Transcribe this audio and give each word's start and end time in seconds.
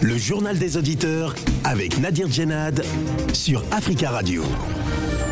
Le 0.00 0.16
journal 0.16 0.56
des 0.56 0.76
auditeurs 0.76 1.34
avec 1.64 1.98
Nadir 1.98 2.30
Djenad 2.30 2.84
sur 3.32 3.64
Africa 3.72 4.10
Radio. 4.10 4.44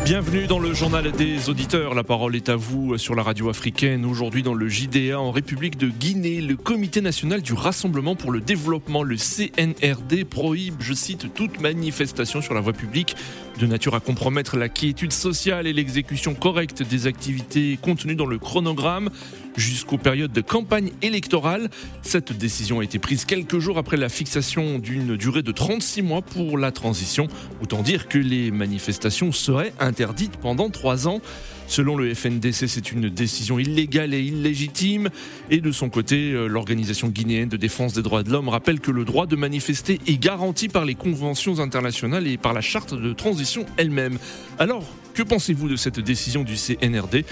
Bienvenue 0.03 0.45
dans 0.45 0.59
le 0.59 0.73
journal 0.73 1.09
des 1.13 1.49
auditeurs. 1.49 1.93
La 1.93 2.03
parole 2.03 2.35
est 2.35 2.49
à 2.49 2.57
vous 2.57 2.97
sur 2.97 3.15
la 3.15 3.23
radio 3.23 3.49
africaine. 3.49 4.03
Aujourd'hui 4.03 4.43
dans 4.43 4.53
le 4.53 4.67
JDA 4.67 5.17
en 5.17 5.31
République 5.31 5.77
de 5.77 5.87
Guinée, 5.87 6.41
le 6.41 6.57
Comité 6.57 6.99
national 6.99 7.41
du 7.41 7.53
Rassemblement 7.53 8.15
pour 8.17 8.31
le 8.31 8.41
développement, 8.41 9.03
le 9.03 9.15
CNRD, 9.15 10.25
prohibe, 10.25 10.75
je 10.79 10.93
cite, 10.93 11.33
toute 11.33 11.61
manifestation 11.61 12.41
sur 12.41 12.55
la 12.55 12.59
voie 12.59 12.73
publique 12.73 13.15
de 13.57 13.67
nature 13.67 13.95
à 13.95 14.01
compromettre 14.01 14.57
la 14.57 14.67
quiétude 14.67 15.13
sociale 15.13 15.65
et 15.65 15.71
l'exécution 15.71 16.35
correcte 16.35 16.83
des 16.83 17.07
activités 17.07 17.79
contenues 17.81 18.15
dans 18.15 18.25
le 18.25 18.37
chronogramme 18.37 19.09
jusqu'aux 19.57 19.97
périodes 19.97 20.31
de 20.31 20.41
campagne 20.41 20.91
électorale. 21.01 21.69
Cette 22.01 22.33
décision 22.33 22.79
a 22.79 22.83
été 22.83 22.99
prise 22.99 23.25
quelques 23.25 23.59
jours 23.59 23.77
après 23.77 23.97
la 23.97 24.09
fixation 24.09 24.79
d'une 24.79 25.15
durée 25.15 25.43
de 25.43 25.51
36 25.51 26.01
mois 26.01 26.21
pour 26.21 26.57
la 26.57 26.71
transition. 26.71 27.27
Autant 27.61 27.81
dire 27.81 28.07
que 28.07 28.17
les 28.17 28.51
manifestations 28.51 29.31
seraient 29.31 29.73
interdites 29.79 30.37
pendant 30.37 30.69
trois 30.69 31.07
ans. 31.07 31.21
Selon 31.67 31.97
le 31.97 32.13
FNDC, 32.13 32.67
c'est 32.67 32.91
une 32.91 33.09
décision 33.09 33.57
illégale 33.57 34.13
et 34.13 34.21
illégitime. 34.21 35.09
Et 35.49 35.61
de 35.61 35.71
son 35.71 35.89
côté, 35.89 36.31
euh, 36.31 36.47
l'organisation 36.47 37.07
guinéenne 37.07 37.49
de 37.49 37.57
défense 37.57 37.93
des 37.93 38.03
droits 38.03 38.23
de 38.23 38.31
l'homme 38.31 38.49
rappelle 38.49 38.79
que 38.79 38.91
le 38.91 39.03
droit 39.03 39.25
de 39.25 39.35
manifester 39.35 39.99
est 40.07 40.17
garanti 40.17 40.67
par 40.67 40.85
les 40.85 40.95
conventions 40.95 41.59
internationales 41.59 42.27
et 42.27 42.37
par 42.37 42.53
la 42.53 42.61
charte 42.61 42.93
de 42.93 43.13
transition 43.13 43.65
elle-même. 43.77 44.19
Alors, 44.59 44.83
que 45.15 45.23
pensez-vous 45.23 45.69
de 45.69 45.77
cette 45.77 45.99
décision 45.99 46.43
du 46.43 46.57
CNRD 46.57 47.25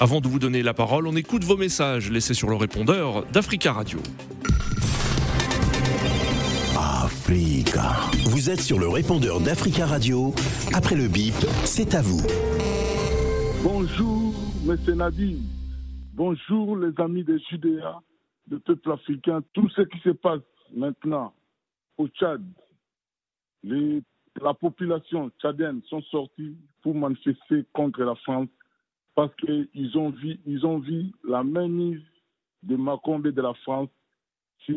Avant 0.00 0.20
de 0.20 0.26
vous 0.26 0.40
donner 0.40 0.62
la 0.62 0.74
parole, 0.74 1.06
on 1.06 1.14
écoute 1.14 1.44
vos 1.44 1.56
messages 1.56 2.10
laissés 2.10 2.34
sur 2.34 2.50
le 2.50 2.56
répondeur 2.56 3.24
d'Africa 3.26 3.72
Radio. 3.72 4.00
Africa. 6.76 7.92
Vous 8.24 8.50
êtes 8.50 8.60
sur 8.60 8.80
le 8.80 8.88
répondeur 8.88 9.40
d'Africa 9.40 9.86
Radio. 9.86 10.34
Après 10.74 10.96
le 10.96 11.06
bip, 11.06 11.34
c'est 11.64 11.94
à 11.94 12.02
vous. 12.02 12.26
Bonjour, 13.62 14.34
M. 14.68 14.96
Nadi. 14.96 15.40
Bonjour, 16.14 16.76
les 16.76 16.92
amis 16.98 17.22
des 17.22 17.38
Judéa, 17.48 18.00
le 18.50 18.58
peuple 18.58 18.90
africain. 18.90 19.42
Tout 19.52 19.68
ce 19.70 19.82
qui 19.82 19.98
se 20.00 20.10
passe 20.10 20.40
maintenant 20.74 21.32
au 21.98 22.08
Tchad, 22.08 22.42
la 23.62 24.54
population 24.54 25.30
tchadienne 25.40 25.80
sont 25.88 26.02
sortis 26.10 26.56
pour 26.82 26.94
manifester 26.94 27.64
contre 27.72 28.02
la 28.02 28.14
France 28.16 28.48
parce 29.14 29.34
qu'ils 29.36 29.98
ont 29.98 30.10
vu, 30.10 30.38
ils 30.46 30.64
ont 30.64 30.78
vu 30.78 31.10
la 31.24 31.42
mainmise 31.42 32.02
de 32.62 32.76
Macron 32.76 33.20
et 33.24 33.32
de 33.32 33.42
la 33.42 33.54
France 33.54 33.88
sur 34.60 34.76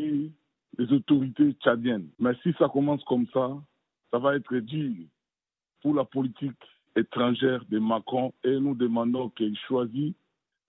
les 0.78 0.92
autorités 0.92 1.52
tchadiennes. 1.62 2.08
Mais 2.18 2.32
si 2.42 2.52
ça 2.58 2.68
commence 2.68 3.04
comme 3.04 3.26
ça, 3.32 3.50
ça 4.10 4.18
va 4.18 4.34
être 4.34 4.56
dur 4.56 4.94
pour 5.80 5.94
la 5.94 6.04
politique 6.04 6.58
étrangère 6.96 7.64
de 7.68 7.78
Macron 7.78 8.32
et 8.44 8.58
nous 8.58 8.74
demandons 8.74 9.28
qu'il 9.30 9.56
choisisse 9.58 10.14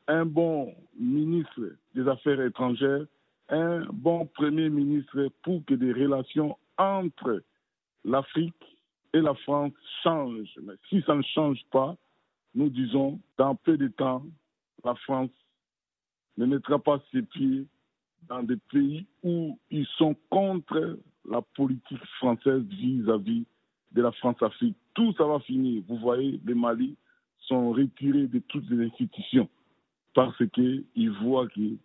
un 0.07 0.25
bon 0.25 0.73
ministre 0.99 1.75
des 1.95 2.07
Affaires 2.07 2.41
étrangères, 2.41 3.05
un 3.49 3.85
bon 3.91 4.27
Premier 4.27 4.69
ministre 4.69 5.29
pour 5.41 5.63
que 5.65 5.73
des 5.73 5.93
relations 5.93 6.57
entre 6.77 7.43
l'Afrique 8.03 8.53
et 9.13 9.21
la 9.21 9.35
France 9.35 9.73
changent. 10.03 10.59
Mais 10.63 10.73
si 10.89 11.01
ça 11.03 11.15
ne 11.15 11.21
change 11.21 11.63
pas, 11.71 11.95
nous 12.55 12.69
disons, 12.69 13.19
dans 13.37 13.55
peu 13.55 13.77
de 13.77 13.87
temps, 13.87 14.23
la 14.83 14.95
France 14.95 15.31
ne 16.37 16.45
mettra 16.45 16.79
pas 16.79 17.01
ses 17.11 17.21
pieds 17.21 17.65
dans 18.27 18.43
des 18.43 18.57
pays 18.71 19.05
où 19.23 19.57
ils 19.69 19.87
sont 19.97 20.15
contre 20.29 20.99
la 21.29 21.41
politique 21.41 22.03
française 22.17 22.63
vis-à-vis 22.63 23.45
de 23.91 24.01
la 24.01 24.11
France-Afrique. 24.13 24.75
Tout 24.93 25.13
ça 25.13 25.25
va 25.25 25.39
finir. 25.39 25.83
Vous 25.87 25.97
voyez, 25.97 26.39
les 26.45 26.55
Mali 26.55 26.95
sont 27.39 27.71
retirés 27.71 28.27
de 28.27 28.39
toutes 28.39 28.69
les 28.69 28.85
institutions 28.87 29.49
parce 30.13 30.41
qu'ils 30.53 31.11
voient 31.21 31.47
que 31.47 31.75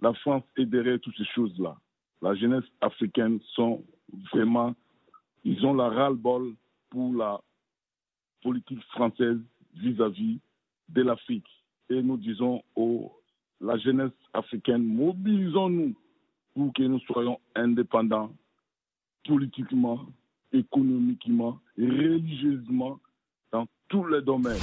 la 0.00 0.12
France 0.14 0.44
est 0.56 0.66
derrière 0.66 1.00
toutes 1.00 1.16
ces 1.16 1.26
choses-là. 1.34 1.76
La 2.22 2.34
jeunesse 2.34 2.64
africaine 2.80 3.40
sont 3.54 3.84
vraiment, 4.32 4.74
ils 5.44 5.64
ont 5.66 5.74
la 5.74 5.88
ras-le-bol 5.88 6.54
pour 6.94 7.12
la 7.12 7.40
politique 8.40 8.82
française 8.92 9.38
vis-à-vis 9.74 10.38
de 10.90 11.02
l'Afrique. 11.02 11.48
Et 11.90 12.00
nous 12.00 12.16
disons 12.16 12.62
aux 12.76 13.12
la 13.60 13.76
jeunesse 13.78 14.12
africaine, 14.32 14.84
mobilisons-nous 14.84 15.94
pour 16.54 16.72
que 16.72 16.82
nous 16.84 17.00
soyons 17.00 17.40
indépendants 17.56 18.30
politiquement, 19.26 20.00
économiquement, 20.52 21.58
religieusement, 21.76 23.00
dans 23.50 23.66
tous 23.88 24.06
les 24.06 24.22
domaines. 24.22 24.60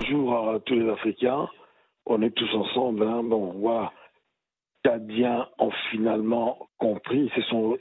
Bonjour 0.00 0.50
à 0.50 0.60
tous 0.60 0.74
les 0.74 0.88
Africains. 0.90 1.48
On 2.04 2.20
est 2.20 2.32
tous 2.32 2.52
ensemble. 2.54 3.04
Hein. 3.04 3.22
Bon. 3.22 3.88
Tchadiens 4.86 5.48
ont 5.58 5.72
finalement 5.90 6.68
compris, 6.78 7.28
se 7.34 7.42
sont 7.42 7.76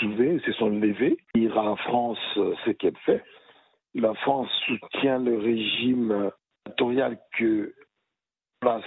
soulevés, 0.00 0.40
se 0.46 0.52
sont 0.52 0.70
levés. 0.70 1.18
La 1.34 1.76
France 1.76 2.18
ce 2.34 2.70
qu'elle 2.70 2.96
fait. 3.04 3.22
La 3.94 4.14
France 4.14 4.48
soutient 4.66 5.18
le 5.18 5.36
régime 5.36 6.30
dictatorial 6.64 7.18
que 7.36 7.74
place 8.60 8.84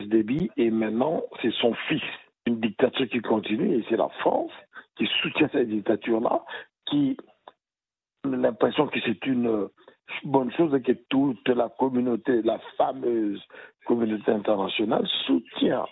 débit 0.00 0.50
et 0.58 0.70
maintenant 0.70 1.22
c'est 1.40 1.52
son 1.54 1.72
fils. 1.88 2.02
Une 2.46 2.60
dictature 2.60 3.08
qui 3.08 3.20
continue 3.20 3.78
et 3.78 3.84
c'est 3.88 3.96
la 3.96 4.10
France 4.20 4.52
qui 4.98 5.08
soutient 5.22 5.48
cette 5.50 5.68
dictature-là, 5.68 6.44
qui 6.90 7.16
a 8.24 8.28
l'impression 8.28 8.86
que 8.86 9.00
c'est 9.00 9.24
une 9.26 9.68
bonne 10.24 10.50
chose 10.52 10.74
et 10.74 10.82
que 10.82 10.92
toute 11.08 11.48
la 11.48 11.68
communauté, 11.68 12.42
la 12.42 12.58
fameuse 12.76 13.42
communauté 13.86 14.32
internationale 14.32 15.06
soutient. 15.26 15.86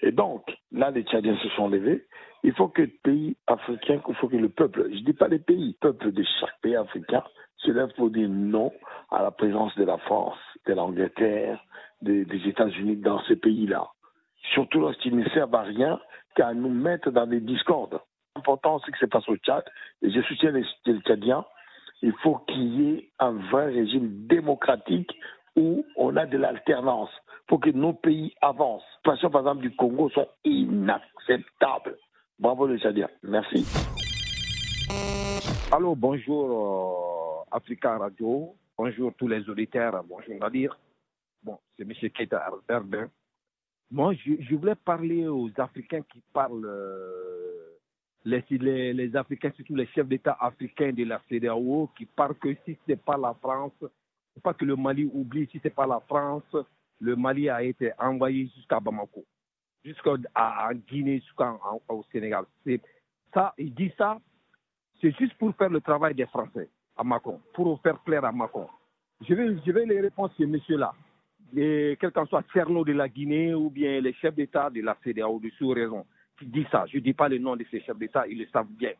Et 0.00 0.12
donc, 0.12 0.56
là, 0.70 0.90
les 0.90 1.02
Tchadiens 1.02 1.36
se 1.38 1.48
sont 1.50 1.68
levés. 1.68 2.06
Il 2.44 2.52
faut 2.54 2.68
que 2.68 2.82
le 2.82 2.92
pays 3.02 3.36
africain, 3.46 4.00
il 4.08 4.14
faut 4.14 4.28
que 4.28 4.36
le 4.36 4.48
peuple, 4.48 4.88
je 4.90 4.98
ne 4.98 5.04
dis 5.04 5.12
pas 5.12 5.28
les 5.28 5.38
pays, 5.38 5.68
le 5.68 5.78
peuple 5.80 6.12
de 6.12 6.24
chaque 6.40 6.60
pays 6.60 6.76
africain 6.76 7.22
se 7.58 7.70
lève 7.70 7.92
pour 7.94 8.10
dire 8.10 8.28
non 8.28 8.72
à 9.10 9.22
la 9.22 9.30
présence 9.30 9.74
de 9.76 9.84
la 9.84 9.98
France, 9.98 10.38
de 10.66 10.74
l'Angleterre, 10.74 11.62
des, 12.00 12.24
des 12.24 12.48
États-Unis 12.48 12.96
dans 12.96 13.22
ces 13.24 13.36
pays-là. 13.36 13.88
Surtout 14.54 14.80
lorsqu'ils 14.80 15.16
ne 15.16 15.28
servent 15.30 15.54
à 15.54 15.62
rien 15.62 16.00
qu'à 16.34 16.52
nous 16.54 16.70
mettre 16.70 17.10
dans 17.10 17.26
des 17.26 17.40
discordes. 17.40 18.00
L'important, 18.34 18.80
c'est 18.80 18.90
que 18.90 18.98
c'est 18.98 19.10
passe 19.10 19.28
au 19.28 19.36
Tchad, 19.36 19.64
et 20.02 20.10
je 20.10 20.20
soutiens 20.22 20.50
les 20.50 21.00
Tchadiens. 21.00 21.44
Il 22.02 22.12
faut 22.22 22.38
qu'il 22.48 22.80
y 22.80 22.94
ait 22.94 23.10
un 23.20 23.32
vrai 23.50 23.66
régime 23.66 24.26
démocratique 24.26 25.10
où 25.56 25.84
on 25.96 26.16
a 26.16 26.26
de 26.26 26.36
l'alternance 26.36 27.10
pour 27.46 27.60
que 27.60 27.70
nos 27.70 27.92
pays 27.92 28.34
avancent. 28.40 28.82
Les 28.82 29.12
situations, 29.12 29.30
par 29.30 29.42
exemple, 29.42 29.62
du 29.62 29.74
Congo 29.76 30.10
sont 30.10 30.26
inacceptables. 30.44 31.96
Bravo 32.38 32.66
les 32.66 32.78
Tchadiens. 32.78 33.08
Merci. 33.22 33.64
Allô, 35.70 35.94
bonjour 35.94 37.46
euh, 37.50 37.56
Africa 37.56 37.98
Radio. 37.98 38.54
Bonjour 38.76 39.12
tous 39.16 39.28
les 39.28 39.48
auditeurs. 39.48 40.02
Bonjour 40.08 40.34
Nadir. 40.40 40.76
Bon, 41.42 41.58
c'est 41.76 41.82
M. 41.82 41.92
Keita 42.10 42.44
Herbin. 42.68 43.08
Moi, 43.90 44.14
je, 44.14 44.32
je, 44.40 44.54
voulais 44.54 44.74
parler 44.74 45.28
aux 45.28 45.50
Africains 45.58 46.02
qui 46.12 46.22
parlent, 46.32 46.64
euh, 46.64 47.71
les, 48.24 49.16
Africains, 49.16 49.52
surtout 49.56 49.74
les 49.74 49.86
chefs 49.86 50.06
d'État 50.06 50.36
africains 50.40 50.92
de 50.92 51.04
la 51.04 51.20
CEDEAO, 51.28 51.90
qui 51.96 52.06
parlent 52.06 52.34
que 52.36 52.54
si 52.64 52.74
ce 52.74 52.92
n'est 52.92 52.96
pas 52.96 53.16
la 53.16 53.34
France, 53.34 53.72
pas 54.42 54.54
que 54.54 54.64
le 54.64 54.76
Mali 54.76 55.04
oublie, 55.12 55.48
si 55.50 55.58
ce 55.58 55.64
n'est 55.64 55.74
pas 55.74 55.86
la 55.86 56.00
France, 56.00 56.56
le 57.00 57.16
Mali 57.16 57.48
a 57.48 57.62
été 57.62 57.92
envoyé 57.98 58.48
jusqu'à 58.54 58.80
Bamako, 58.80 59.24
jusqu'à 59.84 60.12
Guinée, 60.88 61.20
jusqu'au 61.20 62.04
Sénégal. 62.12 62.44
Ça, 63.34 63.54
il 63.58 63.74
dit 63.74 63.92
ça, 63.98 64.18
c'est 65.00 65.16
juste 65.18 65.34
pour 65.34 65.54
faire 65.56 65.70
le 65.70 65.80
travail 65.80 66.14
des 66.14 66.26
Français 66.26 66.68
à 66.96 67.02
Macron, 67.02 67.40
pour 67.54 67.80
faire 67.80 67.98
plaire 68.00 68.24
à 68.24 68.32
Macron. 68.32 68.68
Je 69.26 69.34
vais, 69.34 69.56
je 69.64 69.72
vais 69.72 69.86
les 69.86 70.00
répondre 70.00 70.32
ces 70.36 70.46
messieurs-là 70.46 70.92
quel 71.54 72.12
qu'en 72.12 72.26
soit 72.26 72.44
Cerno 72.52 72.84
de 72.84 72.92
la 72.92 73.08
Guinée 73.08 73.54
ou 73.54 73.70
bien 73.70 74.00
les 74.00 74.14
chefs 74.14 74.34
d'État 74.34 74.70
de 74.70 74.80
la 74.80 74.96
CEDEAO 75.04 75.38
de 75.40 75.50
sous-raison 75.50 76.06
qui 76.42 76.50
disent 76.50 76.66
ça. 76.70 76.84
Je 76.86 76.96
ne 76.96 77.02
dis 77.02 77.12
pas 77.12 77.28
le 77.28 77.38
nom 77.38 77.56
de 77.56 77.64
ces 77.70 77.80
chefs 77.80 77.96
d'État, 77.96 78.26
ils 78.26 78.38
le 78.38 78.46
savent 78.46 78.70
bien. 78.70 78.92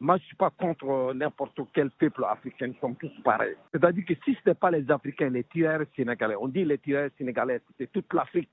Moi, 0.00 0.16
je 0.16 0.22
ne 0.22 0.26
suis 0.28 0.36
pas 0.36 0.50
contre 0.50 1.12
n'importe 1.14 1.60
quel 1.74 1.90
peuple 1.90 2.24
africain, 2.24 2.68
ils 2.68 2.80
sont 2.80 2.94
tous 2.94 3.12
pareils. 3.22 3.56
C'est-à-dire 3.70 4.04
que 4.06 4.14
si 4.24 4.34
ce 4.34 4.48
n'est 4.48 4.54
pas 4.54 4.70
les 4.70 4.90
Africains, 4.90 5.28
les 5.28 5.44
tireurs 5.44 5.84
sénégalais, 5.94 6.36
on 6.40 6.48
dit 6.48 6.64
les 6.64 6.78
tireurs 6.78 7.10
sénégalais, 7.18 7.60
c'est 7.76 7.92
toute 7.92 8.12
l'Afrique. 8.14 8.50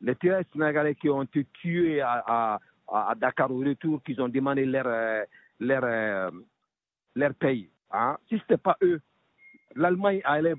Les 0.00 0.16
tireurs 0.16 0.42
sénégalais 0.52 0.96
qui 0.96 1.08
ont 1.08 1.22
été 1.22 1.44
tués 1.52 2.00
à, 2.00 2.24
à, 2.26 2.58
à 3.10 3.14
Dakar 3.14 3.50
au 3.52 3.58
retour, 3.58 4.02
qui 4.02 4.20
ont 4.20 4.28
demandé 4.28 4.64
leur, 4.64 5.24
leur, 5.60 6.32
leur 7.14 7.34
pays. 7.34 7.70
Hein? 7.92 8.16
Si 8.28 8.36
ce 8.36 8.42
n'était 8.42 8.56
pas 8.56 8.76
eux, 8.82 9.00
l'Allemagne 9.76 10.20
allait, 10.24 10.54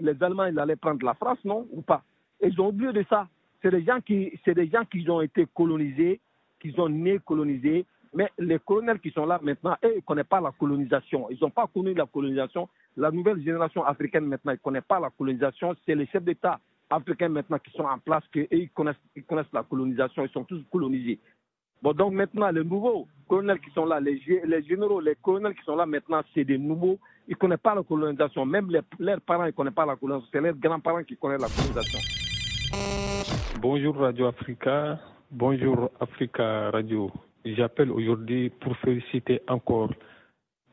les 0.00 0.22
Allemands 0.22 0.56
allaient 0.56 0.76
prendre 0.76 1.06
la 1.06 1.14
France, 1.14 1.38
non 1.44 1.68
Ou 1.70 1.82
pas 1.82 2.02
Ils 2.40 2.60
ont 2.60 2.68
oublié 2.68 2.92
de 2.92 3.04
ça. 3.08 3.28
C'est 3.62 3.70
des 3.70 3.84
gens 3.84 4.00
qui, 4.00 4.38
c'est 4.44 4.54
des 4.54 4.68
gens 4.68 4.84
qui 4.84 5.08
ont 5.08 5.20
été 5.20 5.46
colonisés, 5.54 6.20
qu'ils 6.60 6.78
ont 6.80 6.88
né 6.88 7.18
colonisé. 7.24 7.86
Mais 8.14 8.30
les 8.38 8.58
colonels 8.58 9.00
qui 9.00 9.10
sont 9.10 9.24
là 9.24 9.40
maintenant, 9.42 9.76
eux, 9.84 9.92
ils 9.94 9.96
ne 9.96 10.00
connaissent 10.00 10.26
pas 10.26 10.40
la 10.40 10.50
colonisation. 10.50 11.30
Ils 11.30 11.38
n'ont 11.40 11.50
pas 11.50 11.66
connu 11.72 11.94
la 11.94 12.06
colonisation. 12.06 12.68
La 12.96 13.10
nouvelle 13.10 13.42
génération 13.42 13.84
africaine 13.84 14.26
maintenant, 14.26 14.52
ils 14.52 14.56
ne 14.56 14.60
connaissent 14.60 14.84
pas 14.86 15.00
la 15.00 15.10
colonisation. 15.10 15.74
C'est 15.86 15.94
les 15.94 16.06
chefs 16.06 16.24
d'État 16.24 16.60
africains 16.90 17.30
maintenant 17.30 17.58
qui 17.58 17.70
sont 17.70 17.84
en 17.84 17.98
place, 17.98 18.22
qu'ils 18.32 18.68
connaissent, 18.70 18.96
ils 19.16 19.24
connaissent 19.24 19.52
la 19.52 19.62
colonisation. 19.62 20.24
Ils 20.24 20.30
sont 20.30 20.44
tous 20.44 20.62
colonisés. 20.70 21.18
Bon, 21.80 21.92
donc 21.92 22.12
maintenant, 22.12 22.50
les 22.50 22.64
nouveaux 22.64 23.08
colonels 23.28 23.60
qui 23.60 23.70
sont 23.70 23.86
là, 23.86 23.98
les, 23.98 24.20
généraux, 24.20 25.00
les 25.00 25.16
colonels 25.22 25.54
qui 25.54 25.64
sont 25.64 25.76
là 25.76 25.86
maintenant, 25.86 26.22
c'est 26.34 26.44
des 26.44 26.58
nouveaux. 26.58 26.98
Ils 27.26 27.32
ne 27.32 27.36
connaissent 27.36 27.60
pas 27.60 27.74
la 27.74 27.82
colonisation. 27.82 28.44
Même 28.44 28.70
leurs 28.98 29.20
parents, 29.22 29.44
ils 29.44 29.48
ne 29.48 29.52
connaissent 29.52 29.74
pas 29.74 29.86
la 29.86 29.96
colonisation. 29.96 30.30
C'est 30.32 30.40
leurs 30.40 30.56
grands-parents 30.56 31.04
qui 31.04 31.16
connaissent 31.16 31.40
la 31.40 31.48
colonisation. 31.48 31.98
Bonjour 33.62 33.94
Radio 33.96 34.26
Africa. 34.26 34.98
Bonjour 35.30 35.88
Africa 36.00 36.72
Radio. 36.72 37.12
J'appelle 37.44 37.92
aujourd'hui 37.92 38.50
pour 38.50 38.76
féliciter 38.78 39.40
encore 39.46 39.92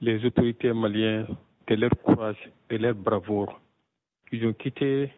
les 0.02 0.26
autorités 0.26 0.74
maliennes 0.74 1.28
de 1.68 1.76
leur 1.76 1.92
courage 2.04 2.50
et 2.72 2.80
leur 2.80 2.96
bravoure. 2.96 3.62
Ils 4.32 4.44
ont 4.48 4.54
quitté 4.54 5.12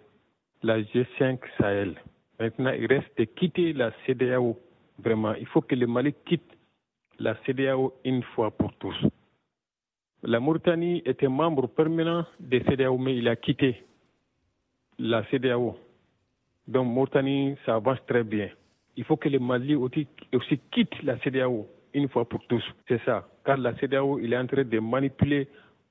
la 0.62 0.82
G5 0.82 1.40
Sahel. 1.58 1.96
Maintenant, 2.42 2.72
il 2.72 2.88
reste 2.88 3.18
de 3.18 3.24
quitter 3.24 3.72
la 3.72 3.92
CDAO 4.06 4.60
Vraiment, 5.00 5.34
il 5.36 5.46
faut 5.46 5.62
que 5.62 5.76
le 5.76 5.88
Mali 5.88 6.14
quitte 6.26 6.52
la 7.20 7.38
CDAO 7.46 7.94
une 8.04 8.24
fois 8.36 8.52
pour 8.52 8.74
tous. 8.80 9.00
La 10.24 10.42
Mauritanie 10.42 11.04
était 11.06 11.30
membre 11.30 11.68
permanent 11.68 12.26
de 12.38 12.58
la 12.58 12.66
CDAO, 12.66 12.98
mais 12.98 13.16
il 13.16 13.30
a 13.30 13.38
quitté 13.38 13.82
la 15.00 15.24
CDAO. 15.32 15.78
Donc, 16.72 16.88
Mauritanie, 16.88 17.58
ça 17.66 17.76
avance 17.76 18.00
très 18.08 18.24
bien. 18.24 18.50
Il 18.96 19.04
faut 19.04 19.18
que 19.18 19.28
le 19.28 19.40
Mali 19.40 19.76
aussi, 19.76 20.08
quitte 20.72 21.04
la 21.04 21.20
CDAO 21.20 21.68
une 21.94 22.08
fois 22.08 22.24
pour 22.24 22.40
tous. 22.48 22.64
C'est 22.88 23.02
ça. 23.04 23.28
Car 23.46 23.58
la 23.58 23.74
CDAO, 23.76 24.20
il 24.20 24.32
est 24.32 24.38
en 24.38 24.48
train 24.48 24.64
de 24.64 24.80
manipuler 24.80 25.50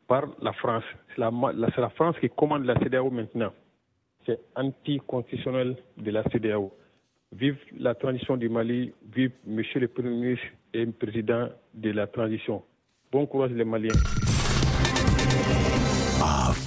par 0.09 0.25
la 0.41 0.55
France. 0.55 0.85
C'est 1.11 1.19
la, 1.19 1.31
la 1.53 1.91
France 1.91 2.17
qui 2.19 2.31
commande 2.31 2.65
la 2.65 2.77
CDAO 2.77 3.11
maintenant. 3.11 3.53
C'est 4.25 4.41
anticonstitutionnel 4.57 5.77
de 5.99 6.11
la 6.11 6.23
CDAO. 6.25 6.73
Vive 7.33 7.59
la 7.79 7.95
transition 7.95 8.39
du 8.39 8.49
Mali, 8.49 8.93
vive 9.15 9.33
Monsieur 9.47 9.81
le 9.81 9.89
Premier 9.89 10.11
ministre 10.11 10.47
et 10.73 10.87
le 10.87 10.93
président 10.93 11.49
de 11.75 11.91
la 11.91 12.07
transition. 12.07 12.63
Bon 13.13 13.27
courage 13.27 13.53
les 13.53 13.65
Maliens. 13.65 14.30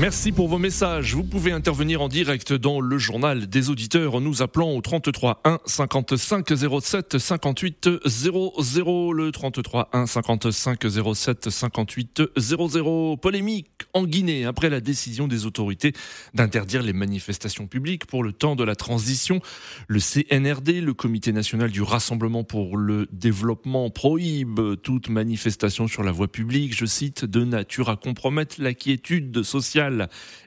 Merci 0.00 0.32
pour 0.32 0.48
vos 0.48 0.58
messages. 0.58 1.14
Vous 1.14 1.22
pouvez 1.22 1.52
intervenir 1.52 2.02
en 2.02 2.08
direct 2.08 2.52
dans 2.52 2.80
le 2.80 2.98
journal 2.98 3.46
des 3.46 3.70
auditeurs 3.70 4.16
en 4.16 4.20
nous 4.20 4.42
appelant 4.42 4.72
au 4.72 4.80
33 4.80 5.40
1 5.44 5.60
55 5.64 6.52
07 6.82 7.18
58 7.18 7.88
00. 8.04 9.12
Le 9.12 9.30
33 9.30 9.90
1 9.92 10.06
55 10.06 10.84
07 11.14 11.48
58 11.48 12.22
00. 12.36 13.16
Polémique 13.18 13.68
en 13.92 14.02
Guinée 14.04 14.44
après 14.44 14.68
la 14.68 14.80
décision 14.80 15.28
des 15.28 15.46
autorités 15.46 15.92
d'interdire 16.34 16.82
les 16.82 16.92
manifestations 16.92 17.68
publiques 17.68 18.06
pour 18.06 18.24
le 18.24 18.32
temps 18.32 18.56
de 18.56 18.64
la 18.64 18.74
transition. 18.74 19.40
Le 19.86 20.00
CNRD, 20.00 20.82
le 20.82 20.92
Comité 20.92 21.30
national 21.30 21.70
du 21.70 21.82
Rassemblement 21.82 22.42
pour 22.42 22.76
le 22.76 23.06
développement, 23.12 23.90
prohibe 23.90 24.60
toute 24.82 25.08
manifestation 25.08 25.86
sur 25.86 26.02
la 26.02 26.10
voie 26.10 26.28
publique, 26.28 26.76
je 26.76 26.84
cite, 26.84 27.24
de 27.24 27.44
nature 27.44 27.90
à 27.90 27.96
compromettre 27.96 28.56
la 28.58 28.74
quiétude 28.74 29.44
sociale 29.44 29.83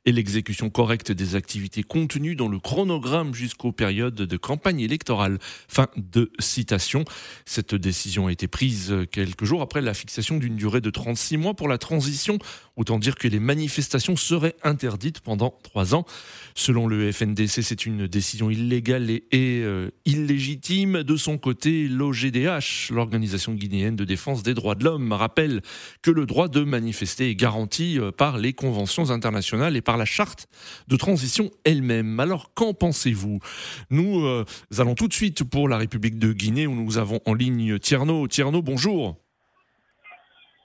et 0.05 0.11
l'exécution 0.11 0.69
correcte 0.69 1.11
des 1.11 1.35
activités 1.35 1.83
contenues 1.83 2.35
dans 2.35 2.47
le 2.47 2.59
chronogramme 2.59 3.33
jusqu'aux 3.33 3.71
périodes 3.71 4.15
de 4.15 4.37
campagne 4.37 4.79
électorale. 4.79 5.39
Fin 5.67 5.87
de 5.95 6.31
citation. 6.39 7.05
Cette 7.45 7.75
décision 7.75 8.27
a 8.27 8.31
été 8.31 8.47
prise 8.47 8.95
quelques 9.11 9.45
jours 9.45 9.61
après 9.61 9.81
la 9.81 9.93
fixation 9.93 10.37
d'une 10.37 10.55
durée 10.55 10.81
de 10.81 10.89
36 10.89 11.37
mois 11.37 11.53
pour 11.53 11.67
la 11.67 11.77
transition. 11.77 12.37
Autant 12.75 12.99
dire 12.99 13.15
que 13.15 13.27
les 13.27 13.39
manifestations 13.39 14.15
seraient 14.15 14.55
interdites 14.63 15.19
pendant 15.19 15.57
trois 15.63 15.95
ans. 15.95 16.05
Selon 16.59 16.87
le 16.87 17.11
FNDC, 17.11 17.61
c'est 17.61 17.85
une 17.85 18.07
décision 18.07 18.49
illégale 18.49 19.11
et, 19.11 19.23
euh, 19.31 19.91
illégitime. 20.05 21.03
De 21.03 21.15
son 21.15 21.37
côté, 21.37 21.87
l'OGDH, 21.87 22.89
l'Organisation 22.89 23.53
guinéenne 23.53 23.95
de 23.95 24.03
défense 24.03 24.41
des 24.41 24.55
droits 24.55 24.73
de 24.73 24.83
l'homme, 24.83 25.11
rappelle 25.11 25.61
que 26.01 26.09
le 26.09 26.25
droit 26.25 26.47
de 26.47 26.63
manifester 26.63 27.29
est 27.29 27.35
garanti 27.35 27.99
euh, 27.99 28.11
par 28.11 28.39
les 28.39 28.53
conventions 28.53 29.11
internationales 29.11 29.77
et 29.77 29.81
par 29.81 29.97
la 29.97 30.05
charte 30.05 30.47
de 30.87 30.95
transition 30.95 31.51
elle-même. 31.63 32.19
Alors 32.19 32.51
qu'en 32.55 32.73
pensez-vous? 32.73 33.37
Nous 33.91 34.25
euh, 34.25 34.43
allons 34.79 34.95
tout 34.95 35.07
de 35.07 35.13
suite 35.13 35.43
pour 35.43 35.69
la 35.69 35.77
République 35.77 36.17
de 36.17 36.33
Guinée 36.33 36.65
où 36.65 36.73
nous 36.73 36.97
avons 36.97 37.19
en 37.27 37.35
ligne 37.35 37.77
Tierno. 37.77 38.27
Tierno, 38.27 38.63
bonjour. 38.63 39.15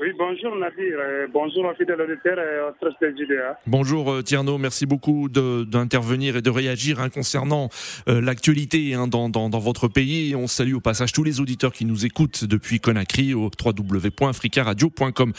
Oui, 0.02 0.08
bonjour 0.18 0.56
Nadir, 0.56 0.98
euh, 0.98 1.28
bonjour 1.32 1.72
fidèle 1.78 2.00
auditeur 2.00 2.36
et 2.36 2.58
au 2.58 3.16
JDA. 3.16 3.56
Bonjour 3.68 4.10
euh, 4.10 4.22
Tierno, 4.22 4.58
merci 4.58 4.84
beaucoup 4.84 5.28
d'intervenir 5.28 6.36
et 6.36 6.42
de 6.42 6.50
réagir 6.50 6.98
hein, 6.98 7.08
concernant 7.08 7.68
euh, 8.08 8.20
l'actualité 8.20 8.94
hein, 8.94 9.06
dans, 9.06 9.28
dans, 9.28 9.48
dans, 9.48 9.60
votre 9.60 9.86
pays. 9.86 10.34
On 10.34 10.48
salue 10.48 10.74
au 10.74 10.80
passage 10.80 11.12
tous 11.12 11.22
les 11.22 11.38
auditeurs 11.38 11.72
qui 11.72 11.84
nous 11.84 12.04
écoutent 12.04 12.44
depuis 12.44 12.80
Conakry 12.80 13.32
au 13.32 13.48
www.africaradio.com. 13.64 15.32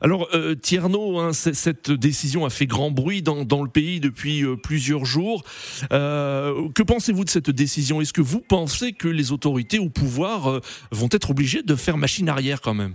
Alors 0.00 0.30
Tierno, 0.62 1.18
hein, 1.18 1.32
cette 1.32 1.90
décision 1.90 2.44
a 2.44 2.50
fait 2.50 2.66
grand 2.66 2.92
bruit 2.92 3.20
dans, 3.20 3.44
dans 3.44 3.64
le 3.64 3.68
pays 3.68 3.98
depuis 3.98 4.44
plusieurs 4.62 5.06
jours. 5.06 5.42
que 5.90 6.82
pensez-vous 6.84 7.24
de 7.24 7.30
cette 7.30 7.50
décision? 7.50 8.00
Est-ce 8.00 8.12
que 8.12 8.22
vous 8.22 8.40
pensez 8.40 8.92
que 8.92 9.08
les 9.08 9.32
autorités 9.32 9.80
au 9.80 9.88
pouvoir 9.88 10.60
vont 10.92 11.08
être 11.10 11.30
obligées 11.30 11.64
de 11.64 11.74
faire 11.74 11.96
machine 11.96 12.28
arrière 12.28 12.60
quand 12.60 12.74
même? 12.74 12.94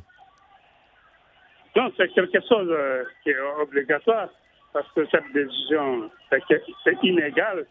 Non, 1.75 1.91
c'est 1.97 2.11
quelque 2.13 2.39
chose 2.47 2.67
euh, 2.69 3.03
qui 3.23 3.29
est 3.29 3.39
obligatoire 3.61 4.29
parce 4.73 4.87
que 4.93 5.05
cette 5.09 5.31
décision, 5.33 6.09
c'est 6.29 7.03
inégal. 7.03 7.65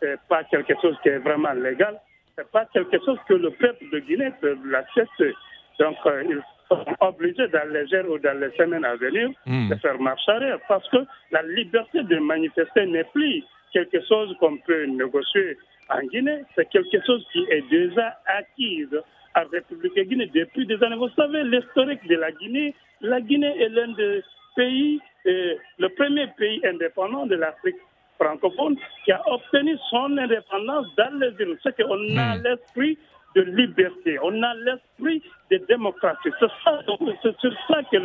C'est 0.00 0.18
pas 0.28 0.44
quelque 0.44 0.74
chose 0.80 0.96
qui 1.02 1.08
est 1.08 1.18
vraiment 1.18 1.52
légal. 1.52 1.98
C'est 2.36 2.50
pas 2.50 2.66
quelque 2.66 2.98
chose 3.04 3.18
que 3.28 3.34
le 3.34 3.50
peuple 3.50 3.84
de 3.90 3.98
Guinée 4.00 4.30
peut 4.40 4.56
l'accepter. 4.64 5.34
Donc, 5.78 5.96
euh, 6.06 6.24
ils 6.28 6.42
sont 6.68 6.84
obligés 7.00 7.48
dans 7.48 7.68
les 7.72 7.86
jours 7.88 8.12
ou 8.12 8.18
dans 8.18 8.38
les 8.38 8.50
semaines 8.56 8.84
à 8.84 8.96
venir 8.96 9.30
hmm. 9.46 9.70
de 9.70 9.74
faire 9.76 9.98
marche 9.98 10.28
arrière 10.28 10.58
parce 10.68 10.88
que 10.90 10.98
la 11.30 11.42
liberté 11.42 12.02
de 12.02 12.18
manifester 12.18 12.86
n'est 12.86 13.04
plus 13.04 13.42
quelque 13.72 14.00
chose 14.06 14.34
qu'on 14.38 14.56
peut 14.58 14.84
négocier 14.84 15.56
en 15.88 16.00
Guinée. 16.06 16.42
C'est 16.54 16.68
quelque 16.68 17.04
chose 17.04 17.24
qui 17.32 17.46
est 17.50 17.68
déjà 17.70 18.18
acquis 18.26 18.86
à 19.34 19.44
la 19.44 19.48
République 19.50 19.94
de 19.96 20.02
Guinée 20.02 20.30
depuis 20.34 20.66
des 20.66 20.82
années. 20.82 20.96
Vous 20.96 21.10
savez, 21.10 21.44
l'historique 21.44 22.06
de 22.06 22.16
la 22.16 22.32
Guinée, 22.32 22.74
la 23.00 23.20
Guinée 23.20 23.54
est 23.60 23.68
l'un 23.68 23.88
des 23.92 24.22
pays, 24.56 25.00
euh, 25.26 25.54
le 25.78 25.88
premier 25.90 26.26
pays 26.36 26.60
indépendant 26.66 27.26
de 27.26 27.36
l'Afrique 27.36 27.76
francophone 28.20 28.76
qui 29.04 29.12
a 29.12 29.22
obtenu 29.26 29.76
son 29.90 30.16
indépendance 30.18 30.86
dans 30.96 31.18
les 31.20 31.32
îles. 31.40 31.58
C'est 31.62 31.76
qu'on 31.76 32.16
a 32.16 32.36
hmm. 32.36 32.42
l'esprit 32.42 32.98
de 33.34 33.42
liberté, 33.42 34.18
on 34.22 34.42
a 34.42 34.54
l'esprit 34.54 35.22
de 35.50 35.58
démocratie. 35.68 36.30
C'est 36.40 37.38
sur 37.38 37.52
ça 37.68 37.82
que 37.90 37.96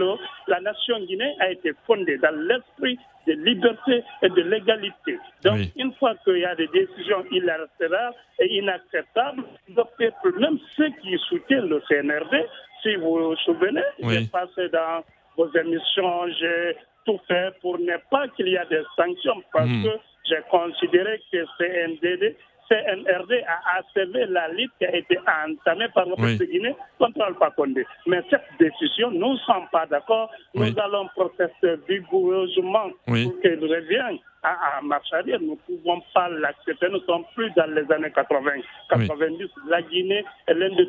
la 0.48 0.60
nation 0.60 1.00
guinéenne 1.00 1.36
a 1.39 1.51
été 1.51 1.72
fondée, 1.88 2.18
dans 2.18 2.36
l'esprit 2.36 3.00
de 3.25 3.34
liberté 3.34 4.03
et 4.22 4.30
de 4.30 4.42
l'égalité. 4.42 5.18
Donc, 5.44 5.60
une 5.77 5.94
fois 5.94 6.13
qu'il 6.24 6.39
y 6.39 6.46
a 6.46 6.56
des 6.56 6.68
décisions 6.68 7.24
illatérales 7.32 8.13
et 8.39 8.58
inacceptables, 8.58 9.44
le 9.70 9.84
peuple, 9.98 10.39
même 10.39 10.60
ceux 10.75 10.89
qui 11.01 11.18
soutiennent 11.30 11.70
le 11.70 11.82
CNRD, 11.88 12.46
si 12.82 12.96
vous 12.96 13.30
vous 13.30 13.36
souvenez, 13.38 13.84
j'ai 14.00 14.27
passé 14.27 14.68
dans 14.70 15.03
vos 15.38 15.50
émissions, 15.56 16.27
j'ai 16.39 16.75
tout 17.06 17.20
fait 17.27 17.53
pour 17.62 17.77
ne 17.80 17.98
pas 18.10 18.27
qu'il 18.30 18.48
y 18.48 18.56
ait 18.56 18.65
des 18.70 18.84
sanctions 18.96 19.42
parce 19.51 19.70
hmm. 19.70 19.84
que 19.84 19.89
j'ai 20.25 20.42
considéré 20.50 21.22
que 21.32 21.46
CNDD 21.58 22.36
CNRD 22.70 23.43
a 23.48 23.79
achevé 23.79 24.25
la 24.27 24.48
lutte 24.50 24.72
qui 24.79 24.86
a 24.86 24.96
été 24.96 25.17
entamée 25.20 25.88
par 25.93 26.05
le 26.05 26.15
président 26.15 26.46
de 26.46 26.51
Guinée 26.51 26.75
contre 26.98 27.22
Alpha 27.22 27.51
Condé. 27.51 27.86
Mais 28.08 28.22
cette 28.29 28.46
décision, 28.60 29.12
nous 29.12 29.34
ne 29.34 29.38
sommes 29.39 29.67
pas 29.72 29.86
d'accord. 29.86 30.32
Nous 30.53 30.74
allons 30.79 31.08
protester 31.15 31.75
vigoureusement 31.88 32.89
pour 33.05 33.39
qu'il 33.41 33.60
revienne 33.60 34.20
à, 34.44 34.82
marche 34.82 35.12
arrière. 35.14 35.40
Nous 35.42 35.52
ne 35.52 35.78
pouvons 35.78 36.02
pas 36.14 36.30
l'accepter. 36.30 36.88
Nous 36.90 37.00
ne 37.00 37.06
sommes 37.06 37.24
plus 37.36 37.50
dans 37.56 37.70
les 37.74 37.90
années 37.92 38.12
80, 38.12 38.52
90. 38.90 39.50
La 39.68 39.82
Guinée 39.82 40.24
est 40.48 40.54
l'un 40.54 40.70
des, 40.70 40.86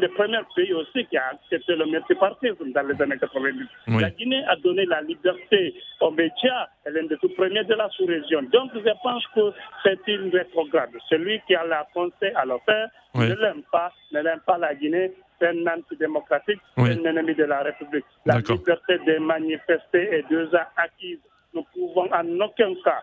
des 0.00 0.08
premiers 0.08 0.38
pays 0.54 0.72
aussi 0.74 1.06
qui 1.06 1.16
a 1.16 1.28
accepté 1.32 1.74
le 1.74 1.86
multipartisme 1.86 2.72
dans 2.72 2.86
les 2.86 3.00
années 3.02 3.18
90. 3.18 3.66
La 4.00 4.10
Guinée 4.10 4.44
a 4.48 4.56
donné 4.56 4.84
la 4.86 5.02
liberté 5.02 5.74
aux 6.00 6.10
médias. 6.10 6.68
Elle 6.84 6.96
est 6.96 7.02
l'un 7.02 7.08
des 7.08 7.16
tout 7.18 7.30
premiers 7.30 7.64
de 7.64 7.74
la 7.74 7.88
sous-région. 7.90 8.42
Donc, 8.52 8.70
je 8.74 9.02
pense 9.02 9.26
que 9.34 9.52
c'est 9.82 10.06
une 10.08 10.30
rétrograde. 10.30 10.90
Celui 11.08 11.40
qui 11.46 11.54
a 11.54 11.64
la 11.64 11.86
pensée 11.92 12.32
à 12.34 12.44
le 12.44 12.56
faire 12.66 12.88
ne 13.14 13.34
l'aime 13.34 13.62
pas, 13.72 13.92
ne 14.12 14.20
l'aime 14.20 14.40
pas 14.46 14.58
la 14.58 14.74
Guinée 14.74 15.12
c'est 15.38 15.48
un 15.48 15.66
antidémocratique, 15.66 16.60
c'est 16.76 16.82
un 16.82 17.04
ennemi 17.04 17.34
de 17.34 17.44
la 17.44 17.62
République. 17.62 18.06
La 18.24 18.38
liberté 18.38 18.98
de 19.06 19.18
manifester 19.18 20.14
est 20.14 20.28
déjà 20.30 20.70
acquise 20.76 21.18
nous 21.54 21.64
pouvons 21.74 22.08
en 22.12 22.40
aucun 22.40 22.74
cas 22.84 23.02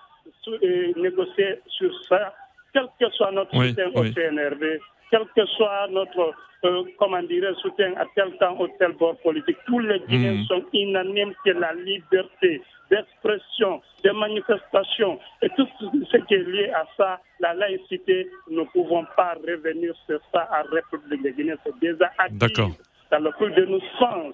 négocier 0.95 1.59
sur 1.67 1.91
ça, 2.05 2.33
quel 2.73 2.87
que 2.99 3.09
soit 3.11 3.31
notre 3.31 3.51
soutien 3.51 3.89
au 3.93 4.03
CNRD, 4.03 4.79
quel 5.11 5.25
que 5.35 5.45
soit 5.57 5.87
notre, 5.89 6.33
euh, 6.65 6.83
comment 6.97 7.21
dire, 7.23 7.55
soutien 7.61 7.93
à 7.97 8.05
tel 8.15 8.35
temps 8.37 8.59
ou 8.59 8.67
tel 8.79 8.93
bord 8.93 9.17
politique. 9.17 9.57
Tous 9.65 9.79
les 9.79 9.99
Guinéens 10.01 10.41
hmm. 10.41 10.45
sont 10.45 10.63
unanimes 10.73 11.33
que 11.45 11.51
la 11.51 11.73
liberté 11.73 12.61
d'expression, 12.89 13.81
de 14.03 14.11
manifestation 14.11 15.19
et 15.41 15.49
tout 15.55 15.67
ce 16.11 16.17
qui 16.17 16.33
est 16.33 16.49
lié 16.49 16.69
à 16.71 16.85
ça, 16.97 17.19
la 17.39 17.53
laïcité, 17.53 18.29
nous 18.49 18.61
ne 18.61 18.67
pouvons 18.67 19.05
pas 19.15 19.35
revenir 19.35 19.93
sur 20.05 20.19
ça 20.31 20.41
à 20.51 20.63
la 20.63 20.69
République 20.81 21.23
de 21.23 21.29
Guinée. 21.29 21.55
C'est 21.63 21.79
déjà 21.79 22.11
acquis. 22.17 22.77
Dans 23.13 23.19
le 23.19 23.31
plus 23.37 23.51
de 23.51 23.65
nos 23.65 23.79
sens. 23.99 24.33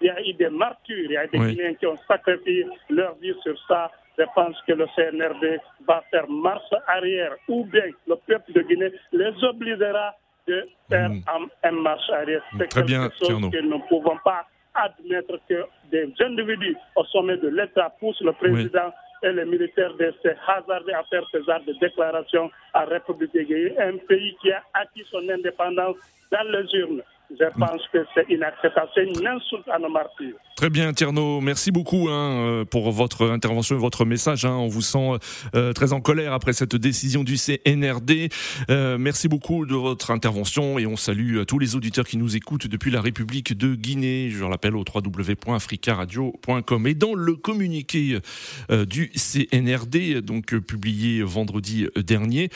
Il 0.00 0.06
y 0.06 0.08
a 0.08 0.22
eu 0.22 0.32
des 0.34 0.48
martyrs, 0.48 0.96
il 0.96 1.10
y 1.10 1.16
a 1.16 1.26
des 1.26 1.38
Guinéens 1.38 1.74
qui 1.74 1.88
ont 1.88 1.98
sacrifié 2.06 2.64
leur 2.88 3.16
vie 3.16 3.34
sur 3.42 3.58
ça. 3.66 3.90
Je 4.16 4.22
pense 4.32 4.54
que 4.64 4.74
le 4.74 4.86
CNRD 4.94 5.58
va 5.88 6.04
faire 6.08 6.30
marche 6.30 6.72
arrière 6.86 7.32
ou 7.48 7.64
bien 7.64 7.86
le 8.06 8.14
peuple 8.14 8.52
de 8.52 8.62
Guinée 8.62 8.92
les 9.10 9.32
obligera 9.42 10.14
de 10.46 10.68
faire 10.88 11.10
mm. 11.10 11.48
un, 11.64 11.72
marche 11.72 12.08
arrière. 12.10 12.44
C'est 12.58 12.72
quelque 12.72 12.86
bien, 12.86 13.10
chose 13.18 13.50
que 13.50 13.60
nous 13.60 13.78
ne 13.78 13.88
pouvons 13.88 14.16
pas 14.24 14.46
admettre 14.74 15.40
que 15.48 15.64
des 15.90 16.12
individus 16.20 16.76
au 16.94 17.04
sommet 17.06 17.38
de 17.38 17.48
l'État 17.48 17.92
poussent 17.98 18.20
le 18.20 18.32
président 18.34 18.92
et 19.24 19.32
les 19.32 19.44
militaires 19.44 19.94
de 19.94 20.14
se 20.22 20.28
hasarder 20.28 20.92
à 20.92 21.02
faire 21.10 21.24
ces 21.32 21.48
arts 21.50 21.64
de 21.64 21.72
déclaration 21.80 22.52
à 22.72 22.84
République 22.84 23.34
de 23.34 23.42
Guinée, 23.42 23.78
un 23.80 23.96
pays 23.96 24.36
qui 24.40 24.52
a 24.52 24.62
acquis 24.74 25.04
son 25.10 25.28
indépendance 25.28 25.96
dans 26.30 26.48
les 26.50 26.78
urnes. 26.78 27.02
Je 27.38 27.58
pense 27.58 27.80
que 27.92 27.98
c'est 28.14 28.26
inacceptable. 28.28 28.88
C'est 28.94 29.04
une 29.04 29.26
insulte 29.26 29.68
à 29.68 29.78
nos 29.78 29.88
martyrs. 29.88 30.34
Très 30.56 30.68
bien, 30.68 30.92
Tierno. 30.92 31.40
Merci 31.40 31.72
beaucoup 31.72 32.08
hein, 32.10 32.46
euh, 32.46 32.64
pour 32.64 32.90
votre 32.92 33.30
intervention 33.30 33.76
et 33.76 33.78
votre 33.78 34.04
message. 34.04 34.44
Hein. 34.44 34.54
On 34.54 34.68
vous 34.68 34.82
sent 34.82 35.18
euh, 35.54 35.72
très 35.72 35.92
en 35.92 36.00
colère 36.00 36.34
après 36.34 36.52
cette 36.52 36.76
décision 36.76 37.24
du 37.24 37.36
CNRD. 37.36 38.28
Euh, 38.70 38.98
merci 38.98 39.28
beaucoup 39.28 39.64
de 39.64 39.74
votre 39.74 40.10
intervention 40.10 40.78
et 40.78 40.86
on 40.86 40.96
salue 40.96 41.42
tous 41.48 41.58
les 41.58 41.74
auditeurs 41.74 42.04
qui 42.04 42.18
nous 42.18 42.36
écoutent 42.36 42.66
depuis 42.66 42.90
la 42.90 43.00
République 43.00 43.56
de 43.56 43.74
Guinée. 43.74 44.28
Je 44.30 44.44
rappelle 44.44 44.76
au 44.76 44.84
www.africaradio.com. 44.84 46.86
Et 46.86 46.94
dans 46.94 47.14
le 47.14 47.34
communiqué 47.34 48.18
du 48.70 49.10
CNRD, 49.16 50.20
donc 50.20 50.54
publié 50.60 51.22
vendredi 51.22 51.88
dernier, 51.96 52.50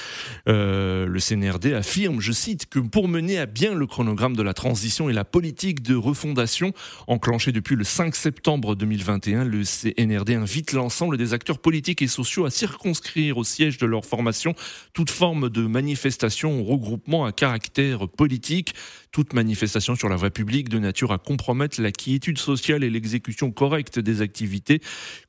le 0.47 1.19
CNRD 1.19 1.75
affirme, 1.75 2.21
je 2.21 2.33
cite, 2.33 2.69
que 2.69 2.79
pour 2.79 3.09
mener 3.09 3.39
à 3.39 3.47
bien 3.47 3.75
le 3.75 3.87
chronogramme 3.87 4.37
de 4.37 4.43
la 4.43 4.53
transition 4.53 4.66
et 5.09 5.13
la 5.13 5.25
politique 5.25 5.83
de 5.83 5.95
refondation 5.95 6.73
enclenchée 7.07 7.53
depuis 7.53 7.77
le 7.77 7.85
5 7.85 8.17
septembre 8.17 8.75
2021, 8.75 9.45
le 9.45 9.63
CNRD 9.63 10.31
invite 10.31 10.73
l'ensemble 10.73 11.17
des 11.17 11.35
acteurs 11.35 11.61
politiques 11.61 12.03
et 12.03 12.09
sociaux 12.09 12.47
à 12.47 12.51
circonscrire 12.51 13.39
au 13.39 13.45
siège 13.45 13.79
de 13.79 13.87
leur 13.87 14.05
formation 14.05 14.55
toute 14.93 15.11
forme 15.11 15.51
de 15.51 15.63
manifestation 15.63 16.61
ou 16.61 16.65
regroupement 16.65 17.25
à 17.25 17.33
caractère 17.33 18.09
politique, 18.09 18.75
toute 19.13 19.35
manifestation 19.35 19.95
sur 19.95 20.09
la 20.09 20.17
voie 20.17 20.31
publique 20.31 20.69
de 20.69 20.81
nature 20.81 21.13
à 21.13 21.19
compromettre 21.19 21.81
la 21.81 21.93
quiétude 21.93 22.39
sociale 22.39 22.83
et 22.83 22.91
l'exécution 22.91 23.53
correcte 23.53 24.01
des 24.01 24.21
activités 24.21 24.81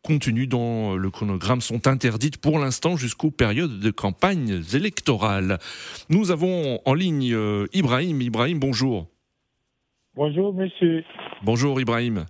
contenues 0.01 0.47
dans 0.47 0.97
le 0.97 1.11
chronogramme 1.11 1.61
sont 1.61 1.87
interdites 1.87 2.37
pour 2.37 2.57
l'instant 2.57 2.97
jusqu'aux 2.97 3.31
périodes 3.31 3.79
de 3.79 3.91
campagnes 3.91 4.63
électorales. 4.73 5.59
Nous 6.09 6.31
avons 6.31 6.79
en 6.85 6.93
ligne 6.95 7.33
euh, 7.33 7.67
Ibrahim. 7.73 8.21
Ibrahim, 8.21 8.59
bonjour. 8.59 9.07
Bonjour, 10.17 10.51
monsieur. 10.51 11.03
Bonjour, 11.43 11.79
Ibrahim. 11.79 12.25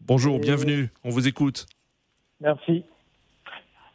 Bonjour, 0.00 0.38
bienvenue. 0.38 0.88
On 1.04 1.10
vous 1.10 1.28
écoute. 1.28 1.66
Merci. 2.40 2.84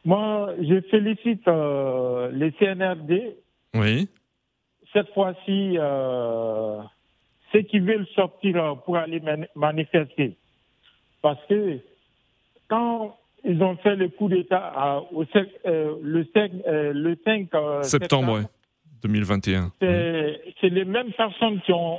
Moi, 0.05 0.53
je 0.61 0.81
félicite 0.91 1.47
euh, 1.47 2.29
les 2.31 2.51
CNRD. 2.51 3.37
Oui. 3.73 4.07
Cette 4.93 5.11
fois-ci, 5.15 5.77
euh, 5.79 6.77
ceux 7.51 7.61
qui 7.61 7.79
veulent 7.79 8.05
sortir 8.13 8.77
pour 8.85 8.97
aller 8.97 9.19
manifester. 9.55 10.37
Parce 11.23 11.43
que 11.49 11.79
quand 12.67 13.17
ils 13.43 13.63
ont 13.63 13.77
fait 13.77 13.95
le 13.95 14.09
coup 14.09 14.29
d'État 14.29 15.01
euh, 15.11 15.95
le 16.03 16.23
5, 16.31 16.51
le 16.67 17.17
5 17.25 17.49
septembre, 17.83 18.41
2021. 19.01 19.71
C'est 19.79 20.69
les 20.69 20.85
mêmes 20.85 21.11
personnes 21.13 21.59
qui 21.61 21.71
ont 21.71 21.97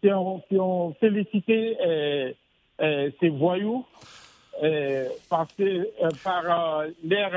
qui 0.00 0.56
ont, 0.58 0.94
félicité 1.00 1.76
euh, 1.84 2.32
euh, 2.80 3.10
ces 3.20 3.28
voyous 3.28 3.84
euh, 4.62 5.08
par 5.28 5.46
l'air. 7.04 7.30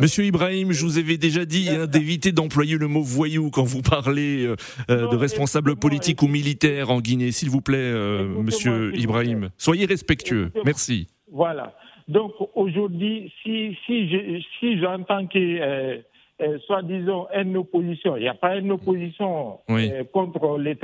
Monsieur 0.00 0.24
Ibrahim, 0.24 0.72
je 0.72 0.84
vous 0.84 0.98
avais 0.98 1.16
déjà 1.16 1.44
dit 1.44 1.68
hein, 1.70 1.86
d'éviter 1.92 2.32
d'employer 2.32 2.76
le 2.76 2.88
mot 2.88 3.02
voyou 3.02 3.50
quand 3.50 3.64
vous 3.64 3.82
parlez 3.82 4.46
de 4.88 5.16
responsables 5.16 5.76
politiques 5.76 6.22
ou 6.22 6.28
militaires 6.28 6.90
en 6.90 7.00
Guinée, 7.00 7.32
s'il 7.32 7.50
vous 7.50 7.60
plaît, 7.60 7.92
Monsieur 7.92 8.96
Ibrahim. 8.96 9.50
Soyez 9.58 9.86
respectueux. 9.86 10.52
Merci. 10.64 11.08
Voilà. 11.30 11.74
Donc 12.06 12.32
aujourd'hui, 12.54 13.32
si, 13.42 13.76
si 13.86 14.80
j'entends 14.80 15.26
que 15.26 16.00
euh, 16.40 16.58
soi-disant 16.66 17.26
une 17.34 17.56
opposition. 17.56 18.16
Il 18.16 18.20
n'y 18.20 18.28
a 18.28 18.34
pas 18.34 18.56
une 18.56 18.70
opposition 18.70 19.58
euh, 19.70 20.04
contre 20.12 20.56
les 20.58 20.78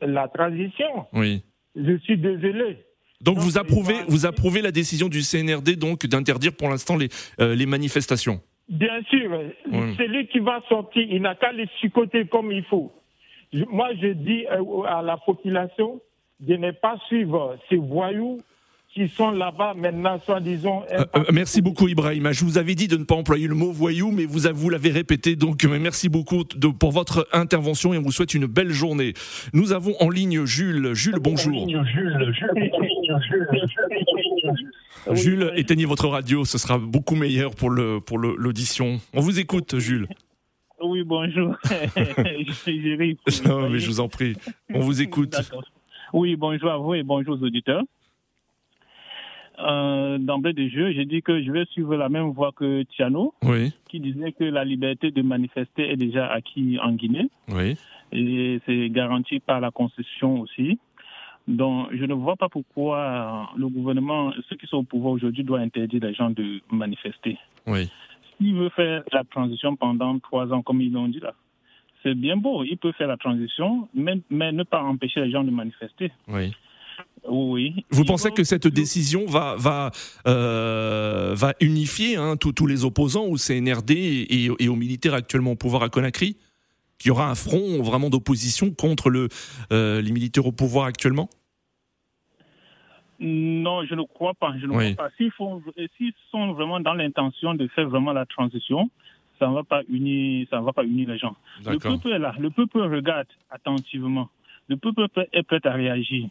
la 0.00 0.28
transition. 0.28 1.06
Oui. 1.12 1.42
Je 1.76 1.98
suis 1.98 2.16
désolé. 2.16 2.78
Donc, 3.20 3.38
vous 3.38 3.58
approuvez, 3.58 3.96
vous 4.08 4.24
approuvez 4.24 4.62
la 4.62 4.70
décision 4.70 5.08
du 5.08 5.20
CNRD 5.20 5.76
donc 5.76 6.06
d'interdire 6.06 6.52
pour 6.56 6.68
l'instant 6.70 6.96
les, 6.96 7.08
euh, 7.40 7.54
les 7.54 7.66
manifestations? 7.66 8.40
Bien 8.68 9.02
sûr. 9.10 9.38
Celui 9.98 10.28
qui 10.28 10.38
va 10.38 10.62
sortir, 10.68 11.06
il 11.10 11.20
n'a 11.20 11.34
qu'à 11.34 11.52
les 11.52 11.68
chicoter 11.80 12.26
comme 12.26 12.50
il 12.50 12.64
faut. 12.64 12.90
moi, 13.70 13.90
je 14.00 14.08
dis 14.08 14.46
à 14.46 15.02
la 15.02 15.18
population 15.18 16.00
de 16.40 16.56
ne 16.56 16.70
pas 16.70 16.96
suivre 17.06 17.58
ces 17.68 17.76
voyous 17.76 18.40
qui 18.94 19.08
sont 19.08 19.32
là-bas 19.32 19.74
maintenant, 19.74 20.20
soi-disant. 20.24 20.84
Euh, 20.92 21.04
euh, 21.16 21.24
merci 21.32 21.60
beaucoup, 21.60 21.88
Ibrahim. 21.88 22.30
Je 22.32 22.44
vous 22.44 22.58
avais 22.58 22.76
dit 22.76 22.86
de 22.86 22.96
ne 22.96 23.02
pas 23.02 23.16
employer 23.16 23.48
le 23.48 23.56
mot 23.56 23.72
voyou, 23.72 24.12
mais 24.12 24.24
vous, 24.24 24.42
vous 24.54 24.70
l'avez 24.70 24.90
répété. 24.90 25.34
Donc, 25.34 25.64
euh, 25.64 25.78
merci 25.80 26.08
beaucoup 26.08 26.44
de, 26.44 26.68
pour 26.68 26.92
votre 26.92 27.26
intervention 27.32 27.92
et 27.92 27.98
on 27.98 28.02
vous 28.02 28.12
souhaite 28.12 28.34
une 28.34 28.46
belle 28.46 28.70
journée. 28.70 29.12
Nous 29.52 29.72
avons 29.72 29.94
en 30.00 30.10
ligne 30.10 30.44
Jules. 30.44 30.94
Jules, 30.94 31.18
bonjour. 31.20 31.66
Jules, 35.10 35.52
éteignez 35.56 35.84
votre 35.86 36.06
radio, 36.06 36.44
ce 36.44 36.56
sera 36.56 36.78
beaucoup 36.78 37.16
meilleur 37.16 37.50
pour 37.56 37.70
l'audition. 37.70 39.00
On 39.12 39.20
vous 39.20 39.40
écoute, 39.40 39.78
Jules. 39.80 40.06
Oui, 40.80 41.02
bonjour. 41.04 41.56
je 41.64 43.48
non, 43.48 43.70
mais 43.70 43.78
je 43.80 43.86
vous 43.88 44.00
en 44.00 44.08
prie. 44.08 44.36
On 44.72 44.80
vous 44.80 45.02
écoute. 45.02 45.34
Oui, 46.12 46.36
bonjour 46.36 46.70
à 46.70 46.78
vous 46.78 46.94
et 46.94 47.02
bonjour 47.02 47.36
aux 47.36 47.44
auditeurs 47.44 47.82
euh, 49.58 50.18
d'emblée 50.18 50.52
de 50.52 50.68
jeu, 50.68 50.92
j'ai 50.92 51.04
dit 51.04 51.22
que 51.22 51.42
je 51.42 51.50
vais 51.50 51.64
suivre 51.66 51.96
la 51.96 52.08
même 52.08 52.30
voie 52.30 52.52
que 52.52 52.82
Tiano, 52.84 53.34
qui 53.88 54.00
disait 54.00 54.32
que 54.32 54.44
la 54.44 54.64
liberté 54.64 55.10
de 55.10 55.22
manifester 55.22 55.90
est 55.90 55.96
déjà 55.96 56.26
acquise 56.26 56.78
en 56.82 56.92
Guinée. 56.92 57.28
Oui. 57.48 57.76
Et 58.12 58.60
c'est 58.66 58.90
garanti 58.90 59.40
par 59.40 59.60
la 59.60 59.70
Constitution 59.70 60.40
aussi. 60.40 60.78
Donc, 61.46 61.88
je 61.92 62.04
ne 62.04 62.14
vois 62.14 62.36
pas 62.36 62.48
pourquoi 62.48 63.50
le 63.56 63.68
gouvernement, 63.68 64.32
ceux 64.48 64.56
qui 64.56 64.66
sont 64.66 64.78
au 64.78 64.82
pouvoir 64.82 65.12
aujourd'hui, 65.12 65.44
doit 65.44 65.60
interdire 65.60 66.02
les 66.02 66.14
gens 66.14 66.30
de 66.30 66.60
manifester. 66.70 67.38
Oui. 67.66 67.90
S'il 68.38 68.54
veut 68.54 68.70
faire 68.70 69.02
la 69.12 69.24
transition 69.24 69.76
pendant 69.76 70.18
trois 70.18 70.52
ans, 70.52 70.62
comme 70.62 70.80
ils 70.80 70.92
l'ont 70.92 71.08
dit 71.08 71.20
là, 71.20 71.34
c'est 72.02 72.14
bien 72.14 72.36
beau. 72.36 72.64
Il 72.64 72.76
peut 72.76 72.92
faire 72.92 73.08
la 73.08 73.16
transition, 73.16 73.88
mais, 73.94 74.14
mais 74.30 74.52
ne 74.52 74.62
pas 74.62 74.82
empêcher 74.82 75.20
les 75.20 75.30
gens 75.30 75.44
de 75.44 75.50
manifester. 75.50 76.12
Oui. 76.28 76.52
Oui. 77.28 77.84
Vous 77.90 78.04
pensez 78.04 78.30
que 78.30 78.44
cette 78.44 78.66
décision 78.66 79.24
va, 79.26 79.56
va, 79.56 79.90
euh, 80.26 81.34
va 81.34 81.54
unifier 81.60 82.16
hein, 82.16 82.36
tous 82.36 82.66
les 82.66 82.84
opposants 82.84 83.24
au 83.24 83.36
CNRD 83.36 83.92
et, 83.92 84.50
et, 84.58 84.68
aux 84.68 84.76
militaires 84.76 85.14
actuellement 85.14 85.52
au 85.52 85.56
pouvoir 85.56 85.82
à 85.82 85.88
Conakry 85.88 86.36
Qu'il 86.98 87.08
y 87.08 87.10
aura 87.10 87.30
un 87.30 87.34
front 87.34 87.82
vraiment 87.82 88.10
d'opposition 88.10 88.72
contre 88.72 89.08
le, 89.08 89.28
euh, 89.72 90.02
les 90.02 90.12
militaires 90.12 90.46
au 90.46 90.52
pouvoir 90.52 90.86
actuellement? 90.86 91.30
Non, 93.20 93.84
je 93.86 93.94
ne 93.94 94.02
crois 94.02 94.34
pas. 94.34 94.54
Je 94.60 94.66
ne 94.66 94.72
crois 94.72 95.06
pas. 95.06 95.10
S'ils, 95.16 96.12
sont 96.30 96.52
vraiment 96.52 96.80
dans 96.80 96.94
l'intention 96.94 97.54
de 97.54 97.66
faire 97.68 97.88
vraiment 97.88 98.12
la 98.12 98.26
transition, 98.26 98.90
ça 99.38 99.48
ne 99.48 99.54
va 99.54 99.62
pas 99.62 99.82
unir, 99.88 100.46
ça 100.50 100.60
va 100.60 100.72
pas 100.72 100.84
unir 100.84 101.08
les 101.08 101.18
gens. 101.18 101.36
Le 101.64 101.78
peuple 101.78 102.08
est 102.08 102.18
là. 102.18 102.34
Le 102.38 102.50
peuple 102.50 102.80
regarde 102.80 103.28
attentivement. 103.50 104.28
Le 104.68 104.76
peuple 104.76 105.08
est 105.32 105.42
prêt 105.42 105.60
à 105.64 105.72
réagir. 105.72 106.28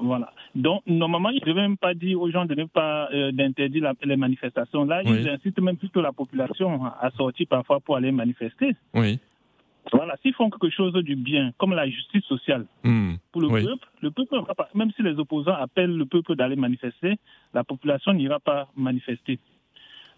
Voilà. 0.00 0.32
Donc, 0.54 0.82
normalement, 0.86 1.30
ils 1.30 1.40
ne 1.40 1.46
devaient 1.46 1.62
même 1.62 1.76
pas 1.76 1.94
dire 1.94 2.20
aux 2.20 2.30
gens 2.30 2.44
de 2.44 2.54
ne 2.54 2.64
pas 2.64 3.08
euh, 3.12 3.32
d'interdire 3.32 3.92
les 4.02 4.16
manifestations. 4.16 4.84
Là, 4.84 5.02
ils 5.04 5.28
incitent 5.28 5.60
même 5.60 5.76
plutôt 5.76 6.00
la 6.00 6.12
population 6.12 6.84
à 6.84 7.10
sortir 7.16 7.46
parfois 7.48 7.80
pour 7.80 7.96
aller 7.96 8.12
manifester. 8.12 8.74
Oui. 8.94 9.18
Voilà, 9.92 10.16
s'ils 10.22 10.34
font 10.34 10.50
quelque 10.50 10.70
chose 10.70 10.92
du 10.92 11.16
bien, 11.16 11.52
comme 11.58 11.72
la 11.72 11.88
justice 11.88 12.24
sociale 12.24 12.66
hmm. 12.84 13.14
pour 13.32 13.40
le 13.40 13.48
peuple, 13.48 13.88
le 14.02 14.10
peuple, 14.10 14.36
même 14.74 14.92
si 14.94 15.02
les 15.02 15.18
opposants 15.18 15.54
appellent 15.54 15.96
le 15.96 16.04
peuple 16.04 16.36
d'aller 16.36 16.54
manifester, 16.54 17.18
la 17.54 17.64
population 17.64 18.12
n'ira 18.12 18.38
pas 18.40 18.68
manifester. 18.76 19.38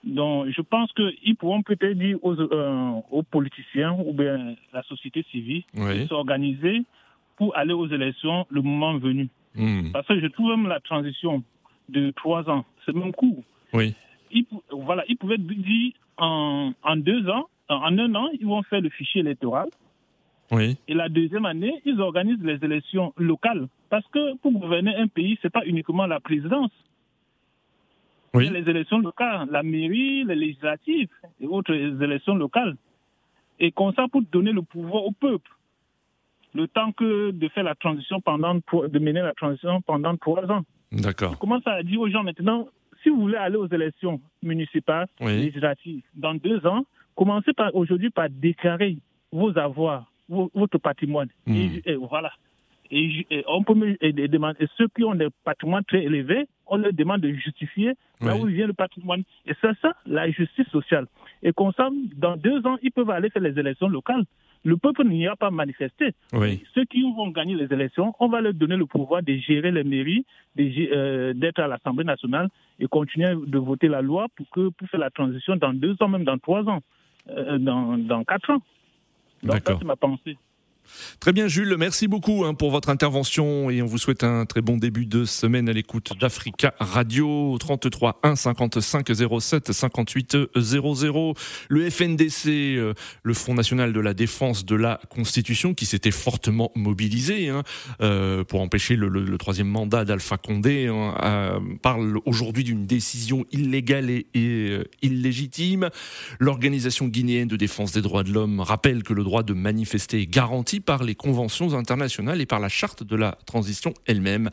Donc, 0.04 0.48
je 0.48 0.60
pense 0.62 0.92
qu'ils 0.92 1.36
pourront 1.36 1.62
peut-être 1.62 1.96
dire 1.96 2.18
aux, 2.22 2.38
euh, 2.38 2.90
aux, 3.10 3.22
politiciens 3.22 3.96
ou 4.04 4.12
bien 4.12 4.56
la 4.72 4.82
société 4.82 5.24
civile 5.30 5.62
de 5.74 6.06
s'organiser 6.06 6.82
pour 7.42 7.56
aller 7.56 7.72
aux 7.74 7.88
élections 7.88 8.46
le 8.50 8.62
moment 8.62 8.98
venu. 8.98 9.28
Hmm. 9.56 9.90
Parce 9.92 10.06
que 10.06 10.20
je 10.20 10.28
trouve 10.28 10.50
même 10.50 10.68
la 10.68 10.78
transition 10.78 11.42
de 11.88 12.12
trois 12.12 12.48
ans, 12.48 12.64
c'est 12.86 12.94
même 12.94 13.12
court. 13.12 13.42
Oui. 13.72 13.96
Voilà, 14.70 15.02
ils 15.08 15.16
pouvaient 15.16 15.38
dire 15.38 15.92
en, 16.18 16.70
en 16.84 16.96
deux 16.96 17.28
ans, 17.28 17.48
en 17.68 17.98
un 17.98 18.14
an, 18.14 18.28
ils 18.38 18.46
vont 18.46 18.62
faire 18.62 18.80
le 18.80 18.90
fichier 18.90 19.22
électoral. 19.22 19.68
Oui. 20.52 20.76
Et 20.86 20.94
la 20.94 21.08
deuxième 21.08 21.44
année, 21.44 21.82
ils 21.84 22.00
organisent 22.00 22.44
les 22.44 22.64
élections 22.64 23.12
locales. 23.16 23.66
Parce 23.90 24.06
que 24.12 24.36
pour 24.36 24.52
gouverner 24.52 24.94
un 24.94 25.08
pays, 25.08 25.36
ce 25.42 25.48
n'est 25.48 25.50
pas 25.50 25.66
uniquement 25.66 26.06
la 26.06 26.20
présidence. 26.20 26.70
Oui. 28.34 28.50
les 28.50 28.70
élections 28.70 29.00
locales, 29.00 29.48
la 29.50 29.64
mairie, 29.64 30.22
les 30.22 30.36
législatives 30.36 31.08
et 31.40 31.46
autres 31.48 31.74
élections 31.74 32.36
locales. 32.36 32.76
Et 33.58 33.72
comme 33.72 33.92
ça, 33.94 34.06
pour 34.06 34.22
donner 34.30 34.52
le 34.52 34.62
pouvoir 34.62 35.04
au 35.06 35.10
peuple, 35.10 35.50
le 36.54 36.68
temps 36.68 36.92
que 36.92 37.30
de 37.30 37.48
faire 37.48 37.64
la 37.64 37.74
transition 37.74 38.20
pendant, 38.20 38.54
de 38.54 38.98
mener 38.98 39.20
la 39.20 39.32
transition 39.32 39.80
pendant 39.82 40.16
trois 40.16 40.50
ans. 40.50 40.62
D'accord. 40.92 41.38
Comment 41.38 41.60
ça 41.62 41.72
à 41.72 41.82
dire 41.82 42.00
aux 42.00 42.08
gens 42.08 42.22
maintenant, 42.22 42.68
si 43.02 43.08
vous 43.08 43.20
voulez 43.20 43.36
aller 43.36 43.56
aux 43.56 43.68
élections 43.68 44.20
municipales, 44.42 45.06
législatives, 45.20 46.02
dans 46.14 46.34
deux 46.34 46.64
ans, 46.66 46.84
commencez 47.16 47.52
par 47.52 47.74
aujourd'hui 47.74 48.10
par 48.10 48.28
déclarer 48.30 48.98
vos 49.32 49.56
avoirs, 49.58 50.10
votre 50.28 50.78
patrimoine. 50.78 51.28
Hmm. 51.46 51.54
et, 51.84 51.94
voilà. 51.96 52.32
Et, 52.90 53.26
on 53.48 53.64
peut 53.64 53.74
demander, 53.74 54.68
ceux 54.76 54.86
qui 54.88 55.02
ont 55.02 55.14
des 55.14 55.28
patrimoines 55.44 55.84
très 55.84 56.04
élevés, 56.04 56.46
on 56.66 56.76
leur 56.76 56.92
demande 56.92 57.22
de 57.22 57.32
justifier 57.32 57.94
là 58.20 58.36
où 58.36 58.44
vient 58.46 58.66
le 58.66 58.74
patrimoine. 58.74 59.22
Et 59.46 59.52
c'est 59.60 59.76
ça, 59.80 59.94
la 60.06 60.30
justice 60.30 60.68
sociale. 60.68 61.06
Et 61.42 61.52
comme 61.52 61.72
ça, 61.76 61.88
dans 62.16 62.36
deux 62.36 62.64
ans, 62.66 62.76
ils 62.82 62.92
peuvent 62.92 63.10
aller 63.10 63.30
faire 63.30 63.42
les 63.42 63.58
élections 63.58 63.88
locales. 63.88 64.24
Le 64.64 64.76
peuple 64.76 65.04
n'ira 65.04 65.34
pas 65.36 65.50
manifester. 65.50 66.14
Ceux 66.74 66.84
qui 66.84 67.02
vont 67.02 67.28
gagner 67.28 67.54
les 67.54 67.72
élections, 67.72 68.14
on 68.20 68.28
va 68.28 68.40
leur 68.40 68.54
donner 68.54 68.76
le 68.76 68.86
pouvoir 68.86 69.22
de 69.22 69.34
gérer 69.34 69.72
les 69.72 69.82
mairies, 69.82 70.24
euh, 70.58 71.32
d'être 71.34 71.58
à 71.58 71.66
l'Assemblée 71.66 72.04
nationale 72.04 72.48
et 72.78 72.86
continuer 72.86 73.34
de 73.46 73.58
voter 73.58 73.88
la 73.88 74.02
loi 74.02 74.26
pour, 74.36 74.48
que, 74.50 74.68
pour 74.68 74.88
faire 74.88 75.00
la 75.00 75.10
transition 75.10 75.56
dans 75.56 75.72
deux 75.72 75.96
ans, 76.00 76.08
même 76.08 76.24
dans 76.24 76.38
trois 76.38 76.62
ans, 76.68 76.80
euh, 77.28 77.58
dans, 77.58 77.98
dans 77.98 78.22
quatre 78.24 78.50
ans. 78.50 78.62
Donc 79.42 79.60
ça, 79.66 79.76
c'est 79.78 79.84
ma 79.84 79.96
pensée. 79.96 80.36
Très 81.20 81.32
bien, 81.32 81.48
Jules. 81.48 81.76
Merci 81.78 82.08
beaucoup 82.08 82.44
hein, 82.44 82.54
pour 82.54 82.70
votre 82.70 82.88
intervention 82.88 83.70
et 83.70 83.82
on 83.82 83.86
vous 83.86 83.98
souhaite 83.98 84.24
un 84.24 84.44
très 84.44 84.60
bon 84.60 84.76
début 84.76 85.06
de 85.06 85.24
semaine 85.24 85.68
à 85.68 85.72
l'écoute 85.72 86.12
d'Africa 86.20 86.74
Radio 86.80 87.56
33 87.58 88.20
1 88.22 88.36
55 88.36 89.10
07 89.40 89.72
58 89.72 90.36
00. 90.56 91.34
Le 91.68 91.90
FNDC, 91.90 92.48
euh, 92.48 92.94
le 93.22 93.34
Front 93.34 93.54
National 93.54 93.92
de 93.92 94.00
la 94.00 94.14
Défense 94.14 94.64
de 94.64 94.74
la 94.74 95.00
Constitution, 95.08 95.74
qui 95.74 95.86
s'était 95.86 96.10
fortement 96.10 96.72
mobilisé 96.74 97.48
hein, 97.48 97.62
euh, 98.00 98.44
pour 98.44 98.60
empêcher 98.60 98.96
le, 98.96 99.38
troisième 99.38 99.68
mandat 99.68 100.04
d'Alpha 100.04 100.36
Condé, 100.36 100.88
hein, 100.88 101.14
euh, 101.22 101.60
parle 101.82 102.18
aujourd'hui 102.26 102.64
d'une 102.64 102.86
décision 102.86 103.44
illégale 103.52 104.10
et, 104.10 104.26
et 104.34 104.78
illégitime. 105.02 105.88
L'organisation 106.38 107.06
guinéenne 107.06 107.48
de 107.48 107.56
défense 107.56 107.92
des 107.92 108.02
droits 108.02 108.22
de 108.22 108.32
l'homme 108.32 108.60
rappelle 108.60 109.02
que 109.02 109.14
le 109.14 109.24
droit 109.24 109.42
de 109.42 109.54
manifester 109.54 110.22
est 110.22 110.26
garanti 110.26 110.80
par 110.82 111.04
les 111.04 111.14
conventions 111.14 111.74
internationales 111.74 112.40
et 112.40 112.46
par 112.46 112.60
la 112.60 112.68
charte 112.68 113.02
de 113.02 113.16
la 113.16 113.38
transition 113.46 113.94
elle-même. 114.06 114.50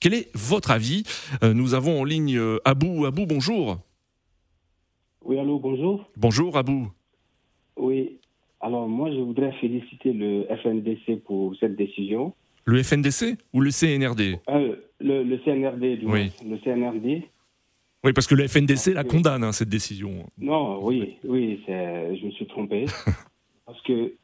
Quel 0.00 0.14
est 0.14 0.34
votre 0.34 0.70
avis? 0.70 1.02
Euh, 1.42 1.52
Nous 1.52 1.74
avons 1.74 2.00
en 2.00 2.04
ligne 2.04 2.38
euh, 2.38 2.58
Abou. 2.64 3.04
Abou, 3.04 3.26
bonjour. 3.26 3.78
Oui, 5.24 5.38
allô, 5.38 5.58
bonjour. 5.58 6.08
Bonjour 6.16 6.56
Abou. 6.56 6.90
Oui, 7.76 8.18
alors 8.60 8.88
moi 8.88 9.10
je 9.10 9.18
voudrais 9.18 9.52
féliciter 9.60 10.12
le 10.12 10.46
FNDC 10.62 11.22
pour 11.24 11.54
cette 11.60 11.76
décision. 11.76 12.34
Le 12.64 12.82
FNDC 12.82 13.36
ou 13.52 13.60
le 13.60 13.70
CNRD 13.70 14.38
euh, 14.48 14.76
le, 15.00 15.38
CNRD, 15.38 15.98
du 15.98 16.06
oui. 16.06 16.30
Le 16.46 16.58
CNRD. 16.58 17.24
Oui, 18.04 18.12
parce 18.14 18.26
que 18.26 18.34
le 18.34 18.48
FNDC 18.48 18.94
la 18.94 19.04
condamne, 19.04 19.44
hein, 19.44 19.52
cette 19.52 19.68
décision. 19.68 20.26
Non, 20.38 20.82
oui, 20.82 21.16
oui, 21.24 21.60
je 21.66 22.26
me 22.26 22.30
suis 22.30 22.46
trompé. 22.46 22.86
parce 23.66 23.80
que 23.82 24.14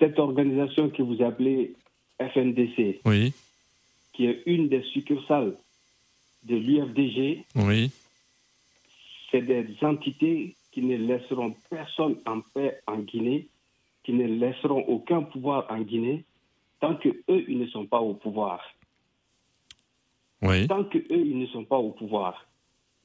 cette 0.00 0.18
organisation 0.18 0.90
que 0.90 1.02
vous 1.02 1.22
appelez 1.22 1.74
FNDC, 2.18 3.00
oui. 3.04 3.32
qui 4.12 4.26
est 4.26 4.42
une 4.46 4.68
des 4.68 4.82
succursales 4.82 5.54
de 6.42 6.56
l'UFDG, 6.56 7.44
oui. 7.54 7.92
c'est 9.30 9.42
des 9.42 9.66
entités 9.82 10.56
qui 10.72 10.82
ne 10.82 10.96
laisseront 10.96 11.54
personne 11.68 12.16
en 12.26 12.40
paix 12.40 12.80
en 12.86 12.98
Guinée, 12.98 13.46
qui 14.02 14.12
ne 14.12 14.26
laisseront 14.26 14.82
aucun 14.88 15.22
pouvoir 15.22 15.66
en 15.70 15.80
Guinée, 15.80 16.24
tant 16.80 16.96
que 16.96 17.08
eux 17.08 17.44
ils 17.46 17.58
ne 17.58 17.66
sont 17.66 17.86
pas 17.86 18.00
au 18.00 18.14
pouvoir. 18.14 18.60
Oui. 20.42 20.66
Tant 20.66 20.84
que 20.84 20.98
eux 20.98 21.26
ils 21.26 21.38
ne 21.38 21.46
sont 21.46 21.64
pas 21.64 21.76
au 21.76 21.90
pouvoir. 21.90 22.46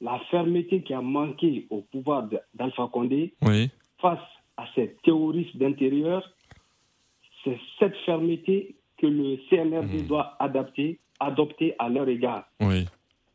La 0.00 0.18
fermeté 0.30 0.82
qui 0.82 0.94
a 0.94 1.02
manqué 1.02 1.66
au 1.70 1.82
pouvoir 1.82 2.28
d'Alpha 2.54 2.88
Condé 2.90 3.34
oui. 3.42 3.70
face 3.98 4.18
à 4.56 4.66
ces 4.74 4.96
terroristes 5.04 5.56
d'intérieur 5.56 6.22
c'est 7.46 7.58
cette 7.78 7.96
fermeté 8.04 8.74
que 8.98 9.06
le 9.06 9.38
CNRD 9.48 10.02
mhm. 10.02 10.06
doit 10.06 10.36
adapter, 10.38 10.98
adopter 11.20 11.74
à 11.78 11.88
leur 11.88 12.08
égard. 12.08 12.44
Oui. 12.60 12.86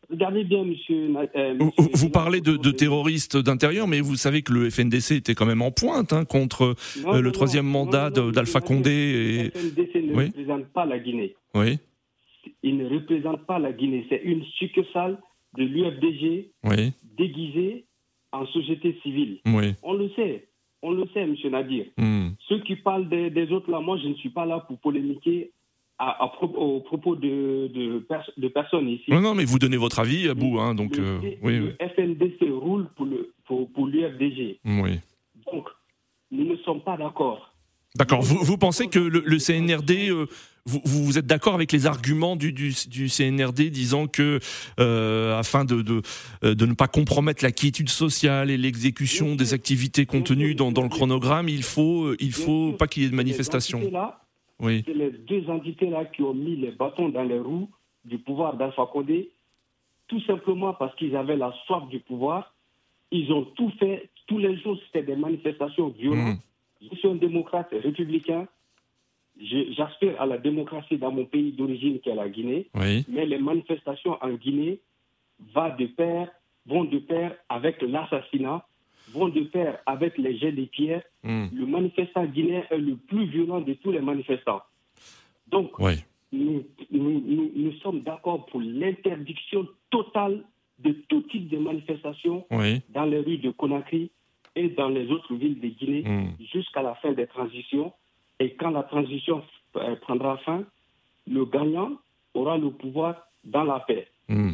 Regardez 0.10 0.44
bien, 0.44 0.66
monsieur. 0.66 1.10
Euh, 1.36 1.58
vous, 1.94 2.10
parlez 2.10 2.42
de, 2.42 2.72
terroristes 2.72 3.38
d'intérieur, 3.38 3.88
mais 3.88 4.02
vous 4.02 4.18
savez 4.18 4.42
que 4.42 4.52
le 4.52 4.70
FNDC 4.70 5.12
était 5.12 5.36
quand 5.36 5.46
même 5.46 5.62
en 5.62 5.72
pointe 5.72 6.12
hein, 6.12 6.26
contre 6.26 6.76
euh, 7.06 7.22
le 7.22 7.32
troisième 7.32 7.66
mandat 7.66 8.10
d'Alpha 8.10 8.60
Condé. 8.60 9.44
Le 9.44 9.50
FNDC 9.52 9.96
ne 10.04 10.26
représente 10.26 10.66
pas 10.74 10.86
la 10.86 11.00
Guinée. 11.00 11.36
Oui. 11.56 11.80
Il 12.62 12.78
ne 12.78 12.90
représente 12.90 13.46
pas 13.46 13.58
la 13.58 13.72
Guinée. 13.72 14.06
C'est 14.10 14.22
une 14.24 14.44
succursale 14.58 15.18
de 15.58 15.64
l'UFDG 15.64 16.50
oui. 16.66 16.92
déguisée 17.18 17.86
en 18.34 18.46
société 18.48 18.98
civile. 19.04 19.40
Oui. 19.46 19.76
On 19.82 19.94
le 19.94 20.10
sait. 20.10 20.48
On 20.82 20.92
le 20.92 21.06
sait, 21.14 21.22
M. 21.22 21.36
Nadir. 21.52 21.86
Hmm. 21.98 22.30
Ceux 22.48 22.60
qui 22.60 22.76
parlent 22.76 23.08
des, 23.08 23.52
autres 23.52 23.70
là, 23.70 23.80
moi, 23.80 23.98
je 24.02 24.08
ne 24.08 24.16
suis 24.16 24.30
pas 24.30 24.46
là 24.46 24.60
pour 24.60 24.80
polémiquer 24.80 25.52
à, 26.00 26.26
au 26.26 26.80
propos 26.80 27.16
de, 27.16 27.68
de, 27.68 28.48
personnes 28.48 28.90
ici. 28.90 29.06
Non, 29.10 29.22
non, 29.22 29.36
mais 29.36 29.46
vous 29.46 29.60
donnez 29.60 29.78
votre 29.78 30.00
avis 30.00 30.28
à 30.28 30.34
bout. 30.34 30.60
Hein, 30.60 30.74
donc, 30.74 30.98
le, 30.98 31.04
euh, 31.04 31.36
oui, 31.44 31.72
FNDC 31.96 32.50
roule 32.50 32.88
pour 32.96 33.06
l'UFDG. 33.06 34.60
Pour, 34.64 34.84
oui. 34.84 35.00
Donc, 35.52 35.68
nous 36.32 36.46
ne 36.46 36.56
sommes 36.58 36.82
pas 36.82 36.98
d'accord. 36.98 37.52
D'accord. 37.96 38.22
Vous, 38.22 38.44
vous, 38.44 38.58
pensez 38.58 38.88
que 38.88 39.00
le, 39.00 39.38
CNRD, 39.38 40.10
euh, 40.10 40.28
vous, 40.66 40.82
vous, 40.86 41.18
êtes 41.18 41.26
d'accord 41.26 41.56
avec 41.56 41.72
les 41.72 41.86
arguments 41.86 42.36
du, 42.36 42.54
du, 42.54 42.74
du 42.88 43.10
CNRD 43.10 43.70
disant 43.70 44.08
que, 44.08 44.40
euh, 44.80 45.38
afin 45.38 45.66
de, 45.66 45.82
de, 45.82 46.02
euh, 46.44 46.54
de, 46.56 46.66
ne 46.66 46.74
pas 46.74 46.88
compromettre 46.88 47.44
la 47.44 47.52
quiétude 47.52 47.90
sociale 47.90 48.50
et 48.50 48.58
l'exécution 48.58 49.36
des 49.36 49.54
activités 49.54 50.06
contenues 50.06 50.56
dans, 50.56 50.72
dans, 50.72 50.84
le 50.84 50.90
chronogramme, 50.90 51.50
il 51.50 51.64
faut, 51.64 52.14
il 52.20 52.32
faut 52.32 52.74
pas 52.74 52.88
qu'il 52.88 53.04
y 53.04 53.06
ait 53.06 53.10
de 53.10 53.16
manifestation 53.16 53.82
Oui. 54.60 54.84
C'est 54.86 54.94
les 54.94 55.12
deux 55.12 55.50
entités-là 55.50 56.06
qui 56.06 56.22
ont 56.22 56.34
mis 56.34 56.56
les 56.56 56.72
bâtons 56.72 57.10
dans 57.10 57.24
les 57.24 57.40
roues 57.40 57.70
du 58.06 58.18
pouvoir 58.18 58.56
d'Alpha 58.56 58.88
Condé, 58.92 59.32
tout 60.08 60.22
simplement 60.22 60.74
parce 60.74 60.96
qu'ils 60.96 61.16
avaient 61.16 61.38
la 61.38 61.54
soif 61.66 61.88
du 61.90 62.00
pouvoir. 62.00 62.54
Ils 63.12 63.32
ont 63.32 63.44
tout 63.44 63.72
fait. 63.80 64.10
Tous 64.28 64.38
les 64.38 64.58
jours, 64.60 64.78
c'était 64.86 65.04
des 65.04 65.16
manifestations 65.16 65.90
violentes. 65.90 66.38
Mmh. 66.38 66.88
Je 66.92 66.96
suis 66.98 67.08
un 67.08 67.16
démocrate 67.16 67.70
républicain. 67.72 68.48
J'aspire 69.76 70.22
à 70.22 70.26
la 70.26 70.38
démocratie 70.38 70.98
dans 70.98 71.12
mon 71.12 71.26
pays 71.26 71.52
d'origine 71.52 72.00
qui 72.00 72.10
est 72.10 72.16
la 72.16 72.30
Guinée. 72.30 72.68
Mais 72.76 73.26
les 73.26 73.40
manifestations 73.40 74.18
en 74.22 74.32
Guinée 74.34 74.80
vont 75.54 75.76
de 75.78 75.86
pair, 75.88 76.30
vont 76.66 76.84
de 76.84 77.00
pair 77.00 77.36
avec 77.50 77.82
l'assassinat, 77.82 78.66
vont 79.14 79.30
de 79.30 79.42
pair 79.42 79.80
avec 79.86 80.18
les 80.18 80.38
jets 80.38 80.52
de 80.52 80.66
pierres. 80.66 81.04
Hmm. 81.24 81.48
Le 81.54 81.66
manifestant 81.66 82.26
guinéen 82.26 82.64
est 82.70 82.78
le 82.78 82.96
plus 82.96 83.26
violent 83.26 83.62
de 83.62 83.74
tous 83.74 83.92
les 83.92 84.02
manifestants. 84.02 84.62
Donc, 85.48 85.72
nous, 86.32 86.64
nous, 86.92 87.74
sommes 87.82 88.02
d'accord 88.02 88.46
pour 88.46 88.62
l'interdiction 88.62 89.68
totale 89.90 90.44
de 90.80 90.92
tout 91.10 91.22
type 91.24 91.50
de 91.50 91.58
manifestation 91.58 92.46
dans 92.90 93.06
les 93.06 93.20
rues 93.20 93.38
de 93.38 93.52
Conakry, 93.52 94.12
et 94.56 94.70
dans 94.70 94.90
les 94.90 95.10
autres 95.10 95.34
villes 95.36 95.60
de 95.60 95.68
Guinée 95.68 96.04
hmm. 96.04 96.44
jusqu'à 96.52 96.82
la 96.82 96.96
fin 96.96 97.14
des 97.14 97.28
transitions. 97.28 97.94
Et 98.42 98.56
quand 98.56 98.72
la 98.72 98.82
transition 98.82 99.44
euh, 99.76 99.96
prendra 99.98 100.38
fin, 100.38 100.64
le 101.28 101.46
gagnant 101.46 101.92
aura 102.34 102.58
le 102.58 102.72
pouvoir 102.72 103.28
dans 103.44 103.64
la 103.64 103.80
paix. 103.82 104.08
Hmm. 104.28 104.54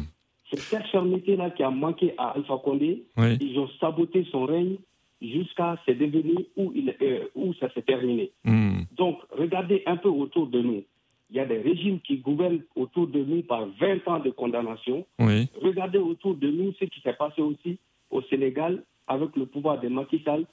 C'est 0.50 0.60
cette 0.60 0.86
fermeté-là 0.88 1.50
qui 1.50 1.62
a 1.62 1.70
manqué 1.70 2.12
à 2.18 2.30
Alpha 2.30 2.58
Condé. 2.62 3.04
Ils 3.16 3.58
ont 3.58 3.68
saboté 3.80 4.26
son 4.30 4.44
règne 4.44 4.76
jusqu'à 5.22 5.78
ce 5.86 5.92
devenu 5.92 6.34
où, 6.56 6.70
il, 6.74 6.94
euh, 7.00 7.28
où 7.34 7.54
ça 7.54 7.72
s'est 7.72 7.82
terminé. 7.82 8.30
Hmm. 8.44 8.80
Donc, 8.92 9.20
regardez 9.30 9.82
un 9.86 9.96
peu 9.96 10.08
autour 10.10 10.48
de 10.48 10.60
nous. 10.60 10.84
Il 11.30 11.36
y 11.36 11.40
a 11.40 11.46
des 11.46 11.58
régimes 11.58 12.00
qui 12.00 12.18
gouvernent 12.18 12.60
autour 12.76 13.06
de 13.06 13.22
nous 13.24 13.42
par 13.42 13.66
20 13.80 14.06
ans 14.08 14.18
de 14.18 14.30
condamnation. 14.30 15.06
Regardez 15.18 15.98
autour 15.98 16.34
de 16.34 16.50
nous 16.50 16.74
ce 16.78 16.84
qui 16.84 17.00
s'est 17.00 17.14
passé 17.14 17.40
aussi 17.40 17.78
au 18.10 18.20
Sénégal 18.22 18.82
avec 19.06 19.34
le 19.34 19.46
pouvoir 19.46 19.80
de 19.80 19.88
Macky 19.88 20.20
Sall, 20.24 20.44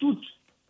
toute 0.00 0.22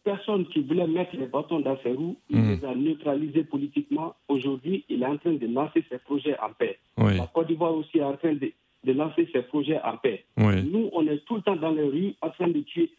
personne 0.04 0.46
qui 0.46 0.60
voulait 0.60 0.86
mettre 0.86 1.16
les 1.16 1.26
bâtons 1.26 1.60
dans 1.60 1.78
ses 1.82 1.92
roues, 1.92 2.16
il 2.30 2.38
hmm. 2.38 2.50
les 2.50 2.64
a 2.64 2.74
neutralisés 2.74 3.44
politiquement. 3.44 4.14
Aujourd'hui, 4.28 4.84
il 4.88 5.02
est 5.02 5.06
en 5.06 5.16
train 5.18 5.32
de 5.32 5.46
lancer 5.46 5.84
ses 5.90 5.98
projets 5.98 6.36
en 6.38 6.52
paix. 6.52 6.78
La 6.96 7.26
Côte 7.32 7.48
d'Ivoire 7.48 7.74
aussi 7.74 7.98
est 7.98 8.04
en 8.04 8.16
train 8.16 8.34
de, 8.34 8.52
lancer 8.92 9.28
ses 9.32 9.42
projets 9.42 9.80
en 9.82 9.96
paix. 9.96 10.24
Nous, 10.36 10.90
on 10.92 11.06
est 11.06 11.24
tout 11.24 11.36
le 11.36 11.42
temps 11.42 11.56
dans 11.56 11.72
les 11.72 11.84
rues 11.84 12.14
en 12.20 12.30
train 12.30 12.48
de 12.48 12.60
tuer. 12.60 12.90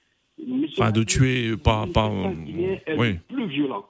Enfin, 0.77 0.91
de 0.91 1.03
tuer, 1.03 1.55
pas. 1.57 1.85
pas 1.93 2.09
oui. 2.97 3.19
plus 3.29 3.47
violent. 3.47 3.85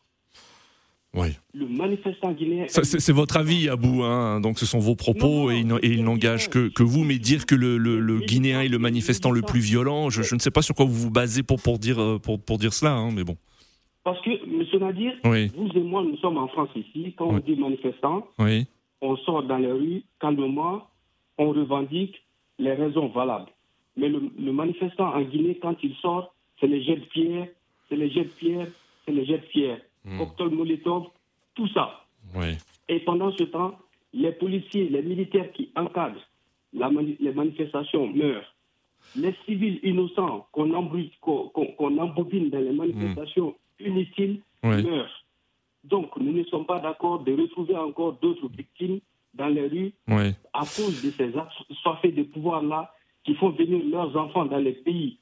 Oui. 1.15 1.27
Le 1.53 1.67
manifestant 1.67 2.31
guinéen. 2.31 2.65
C'est 2.67 3.11
votre 3.11 3.37
avis, 3.37 3.69
Abou. 3.69 4.03
Hein 4.03 4.41
donc 4.41 4.57
ce 4.57 4.65
sont 4.65 4.79
vos 4.79 4.95
propos 4.95 5.51
et, 5.51 5.63
il 5.83 6.03
n'engage 6.03 6.49
que, 6.49 6.69
que, 6.69 6.81
vous. 6.81 7.03
Mais 7.03 7.19
dire 7.19 7.45
que 7.45 7.55
le, 7.55 7.77
le, 7.77 8.19
Guinéen 8.19 8.61
est 8.61 8.67
le 8.67 8.79
manifestant 8.79 9.29
le 9.29 9.41
plus 9.41 9.59
violent, 9.59 10.09
je, 10.09 10.21
ne 10.33 10.39
sais 10.39 10.51
pas 10.51 10.61
sur 10.61 10.73
quoi 10.75 10.85
vous 10.85 10.93
vous 10.93 11.11
basez 11.11 11.43
pour, 11.43 11.61
pour, 11.61 11.77
dire, 11.77 12.01
euh, 12.01 12.17
pour, 12.17 12.39
pour 12.39 12.57
dire 12.57 12.73
cela. 12.73 12.93
Hein, 12.93 13.11
mais 13.13 13.23
bon. 13.23 13.37
Parce 14.03 14.19
que, 14.21 14.31
M. 14.31 14.79
Nadir, 14.81 15.13
vous 15.23 15.69
et 15.75 15.83
moi, 15.83 16.03
nous 16.03 16.17
sommes 16.17 16.37
en 16.37 16.47
France 16.47 16.69
ici. 16.75 17.13
Quand 17.17 17.27
on 17.27 17.37
dit 17.37 17.55
manifestant, 17.55 18.27
oui. 18.39 18.65
on 19.01 19.15
sort 19.17 19.43
dans 19.43 19.57
les 19.57 19.71
rues 19.71 20.03
calmement, 20.19 20.87
on 21.37 21.51
revendique 21.51 22.23
les 22.57 22.73
raisons 22.73 23.07
valables. 23.07 23.51
Mais 23.95 24.09
le, 24.09 24.51
manifestant 24.51 25.13
en 25.13 25.21
Guinée, 25.21 25.59
quand 25.61 25.75
il 25.83 25.93
sort, 25.95 26.33
c'est 26.59 26.67
les 26.67 26.83
jets 26.83 26.95
de 26.95 27.05
pierre, 27.05 27.47
c'est 27.87 27.95
les 27.95 28.09
jets 28.09 28.23
de 28.23 28.29
pierre, 28.29 28.67
c'est 29.05 29.11
les 29.11 29.25
jets 29.25 29.37
de 29.37 29.45
pierre 29.45 29.79
mmh. 30.05 30.17
cocktail 30.17 30.49
Molotov, 30.49 31.05
tout 31.55 31.67
ça. 31.69 32.05
Et 32.89 32.99
pendant 33.01 33.31
ce 33.31 33.43
temps, 33.43 33.77
les 34.13 34.31
policiers, 34.31 34.89
les 34.89 35.01
militaires 35.01 35.51
qui 35.51 35.71
encadrent 35.75 36.27
les 36.73 37.33
manifestations 37.33 38.07
meurent. 38.07 38.55
Les 39.15 39.35
civils 39.45 39.79
innocents 39.83 40.47
qu'on 40.51 40.73
embobine 40.73 42.49
dans 42.49 42.59
les 42.59 42.71
manifestations 42.71 43.55
inutiles 43.79 44.41
meurent. 44.63 45.23
Donc, 45.83 46.15
nous 46.17 46.31
ne 46.31 46.43
sommes 46.45 46.65
pas 46.65 46.79
d'accord 46.79 47.19
de 47.19 47.33
retrouver 47.33 47.75
encore 47.75 48.13
d'autres 48.13 48.47
victimes 48.47 48.99
dans 49.33 49.47
les 49.47 49.67
rues 49.67 49.93
à 50.07 50.61
cause 50.61 51.03
de 51.03 51.11
ces 51.11 51.31
soifés 51.81 52.11
de 52.11 52.23
pouvoir-là 52.23 52.93
qui 53.23 53.35
font 53.35 53.49
venir 53.49 53.83
leurs 53.85 54.15
enfants 54.17 54.45
dans 54.45 54.57
les 54.57 54.73
pays 54.73 55.17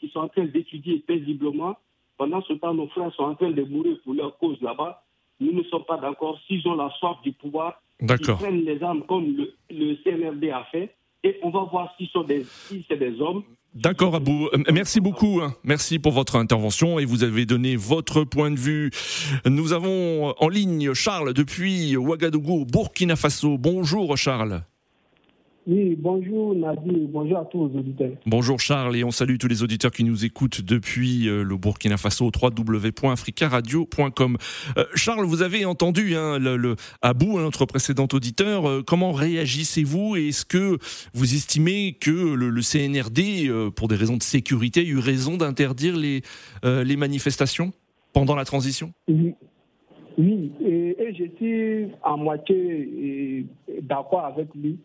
qui 0.00 0.08
sont 0.10 0.20
en 0.20 0.28
train 0.28 0.44
d'étudier 0.44 1.00
paisiblement 1.00 1.76
pendant 2.16 2.42
ce 2.42 2.54
temps, 2.54 2.74
nos 2.74 2.88
frères 2.88 3.12
sont 3.14 3.24
en 3.24 3.34
train 3.34 3.50
de 3.50 3.62
mourir 3.62 3.96
pour 4.04 4.14
leur 4.14 4.36
cause 4.38 4.60
là-bas. 4.60 5.02
Nous 5.40 5.52
ne 5.52 5.62
sommes 5.64 5.84
pas 5.84 5.98
d'accord. 5.98 6.38
S'ils 6.46 6.66
ont 6.66 6.76
la 6.76 6.90
soif 6.98 7.16
du 7.22 7.32
pouvoir, 7.32 7.80
ils 8.00 8.06
prennent 8.06 8.64
les 8.64 8.82
armes 8.82 9.02
comme 9.06 9.36
le, 9.70 9.96
CNRD 10.04 10.50
a 10.50 10.64
fait. 10.70 10.94
Et 11.24 11.38
on 11.42 11.50
va 11.50 11.64
voir 11.64 11.92
si, 11.98 12.10
c'est 12.88 12.96
des 12.96 13.20
hommes. 13.20 13.42
D'accord, 13.74 14.14
Abou. 14.14 14.48
Euh, 14.54 14.62
merci 14.72 15.00
beaucoup. 15.00 15.40
Hein. 15.42 15.54
Merci 15.64 15.98
pour 15.98 16.12
votre 16.12 16.36
intervention 16.36 16.98
et 16.98 17.04
vous 17.04 17.24
avez 17.24 17.44
donné 17.44 17.76
votre 17.76 18.24
point 18.24 18.50
de 18.50 18.58
vue. 18.58 18.90
Nous 19.44 19.72
avons 19.72 20.34
en 20.38 20.48
ligne 20.48 20.94
Charles 20.94 21.34
depuis 21.34 21.96
Ouagadougou, 21.96 22.64
Burkina 22.64 23.16
Faso. 23.16 23.58
Bonjour, 23.58 24.16
Charles. 24.16 24.62
Oui, 25.66 25.96
bonjour 25.98 26.54
Nadir, 26.54 27.08
bonjour 27.08 27.38
à 27.38 27.44
tous 27.44 27.66
les 27.66 27.80
auditeurs. 27.80 28.12
Bonjour 28.24 28.60
Charles 28.60 28.94
et 28.94 29.02
on 29.02 29.10
salue 29.10 29.34
tous 29.36 29.48
les 29.48 29.64
auditeurs 29.64 29.90
qui 29.90 30.04
nous 30.04 30.24
écoutent 30.24 30.60
depuis 30.60 31.28
euh, 31.28 31.42
le 31.42 31.56
Burkina 31.56 31.96
Faso, 31.96 32.30
www.africaradio.com. 32.40 34.36
Euh, 34.78 34.84
Charles, 34.94 35.24
vous 35.24 35.42
avez 35.42 35.64
entendu 35.64 36.14
hein, 36.14 36.38
le, 36.38 36.76
à 37.02 37.14
bout 37.14 37.40
notre 37.40 37.64
précédent 37.66 38.06
auditeur. 38.12 38.68
Euh, 38.68 38.84
comment 38.86 39.10
réagissez-vous 39.10 40.14
et 40.14 40.28
est-ce 40.28 40.44
que 40.44 40.78
vous 41.14 41.34
estimez 41.34 41.94
que 41.94 42.12
le, 42.12 42.62
CNRD, 42.62 43.72
pour 43.74 43.88
des 43.88 43.96
raisons 43.96 44.18
de 44.18 44.22
sécurité, 44.22 44.82
a 44.82 44.84
eu 44.84 44.98
raison 44.98 45.36
d'interdire 45.36 45.96
les, 45.96 46.22
les 46.62 46.96
manifestations 46.96 47.72
pendant 48.12 48.36
la 48.36 48.44
transition? 48.44 48.92
Oui. 49.08 49.34
Oui, 50.16 50.52
et, 50.64 50.96
et 50.98 51.12
je 51.14 51.24
suis 51.36 51.88
à 52.02 52.16
moitié 52.16 53.44
d'accord 53.82 54.24
avec 54.24 54.48
lui 54.54 54.78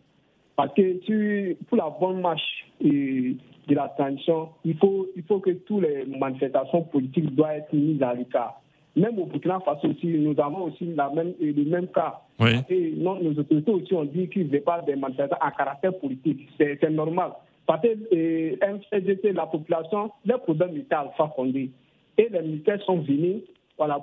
parce 0.56 0.72
que 0.74 0.98
tu, 0.98 1.56
pour 1.68 1.78
la 1.78 1.90
bonne 1.90 2.20
marche 2.20 2.66
de 2.80 3.36
la 3.74 3.88
transition, 3.88 4.50
il 4.64 4.76
faut, 4.76 5.06
il 5.16 5.22
faut 5.22 5.40
que 5.40 5.50
toutes 5.50 5.82
les 5.82 6.04
manifestations 6.04 6.82
politiques 6.82 7.34
doivent 7.34 7.56
être 7.56 7.72
mises 7.72 8.02
à 8.02 8.14
l'écart. 8.14 8.60
Même 8.94 9.18
au 9.18 9.24
Burkina 9.24 9.60
Faso 9.60 9.88
aussi, 9.88 10.06
nous 10.06 10.38
avons 10.38 10.64
aussi 10.64 10.84
la 10.94 11.08
même, 11.10 11.32
le 11.40 11.64
même 11.64 11.86
cas. 11.88 12.20
Et 12.68 12.92
non, 12.96 13.18
nos 13.22 13.32
autorités 13.38 13.70
aussi 13.72 13.94
ont 13.94 14.04
dit 14.04 14.28
qu'ils 14.28 14.46
ne 14.46 14.52
veulent 14.52 14.62
pas 14.62 14.82
des 14.82 14.96
manifestations 14.96 15.38
à 15.40 15.50
caractère 15.52 15.96
politique. 15.98 16.48
C'est 16.58 16.90
normal. 16.90 17.30
Parce 17.66 17.80
que 17.82 17.88
euh, 18.12 19.32
la 19.32 19.46
population, 19.46 20.10
le 20.26 20.36
problème 20.36 20.76
était 20.76 20.94
Alpha 20.94 21.32
Condé. 21.34 21.70
Et 22.18 22.28
les 22.30 22.42
militaires 22.42 22.82
sont 22.82 22.98
venus 22.98 23.42
voilà, 23.78 23.98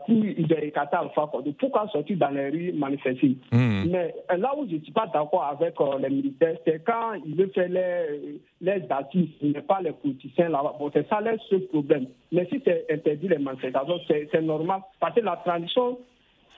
Alpha 0.92 1.30
Condé. 1.32 1.54
Pourquoi 1.58 1.88
sortir 1.90 2.18
dans 2.18 2.30
les 2.30 2.50
rues 2.50 2.74
manifester? 2.74 3.38
Hmm. 3.52 3.86
Mais 3.90 4.16
euh, 4.32 4.38
là 4.38 4.52
où 4.58 4.68
je 4.68 4.76
ne 4.76 4.82
suis 4.82 4.92
pas 4.92 5.08
d'accord 5.08 5.44
avec 5.44 5.80
euh, 5.80 6.00
les 6.00 6.10
militaires, 6.10 6.58
c'est 6.66 6.84
quand 6.84 7.14
ils 7.26 7.36
veulent 7.36 7.52
faire 7.52 7.70
les, 7.70 8.42
les 8.62 8.92
artistes, 8.92 9.36
mais 9.42 9.62
pas 9.62 9.82
les 9.82 9.92
politiciens 9.92 10.50
là-bas. 10.50 10.76
Bon, 10.80 10.90
c'est 10.92 11.08
ça 11.08 11.22
le 11.22 11.38
seul 11.50 11.62
problème. 11.68 12.08
Mais 12.32 12.48
si 12.52 12.62
c'est 12.66 12.86
interdit 12.92 13.28
les 13.28 13.38
manifestations, 13.38 14.00
c'est 14.08 14.42
normal. 14.42 14.82
Parce 15.00 15.16
que 15.16 15.22
la 15.22 15.38
transition 15.38 16.00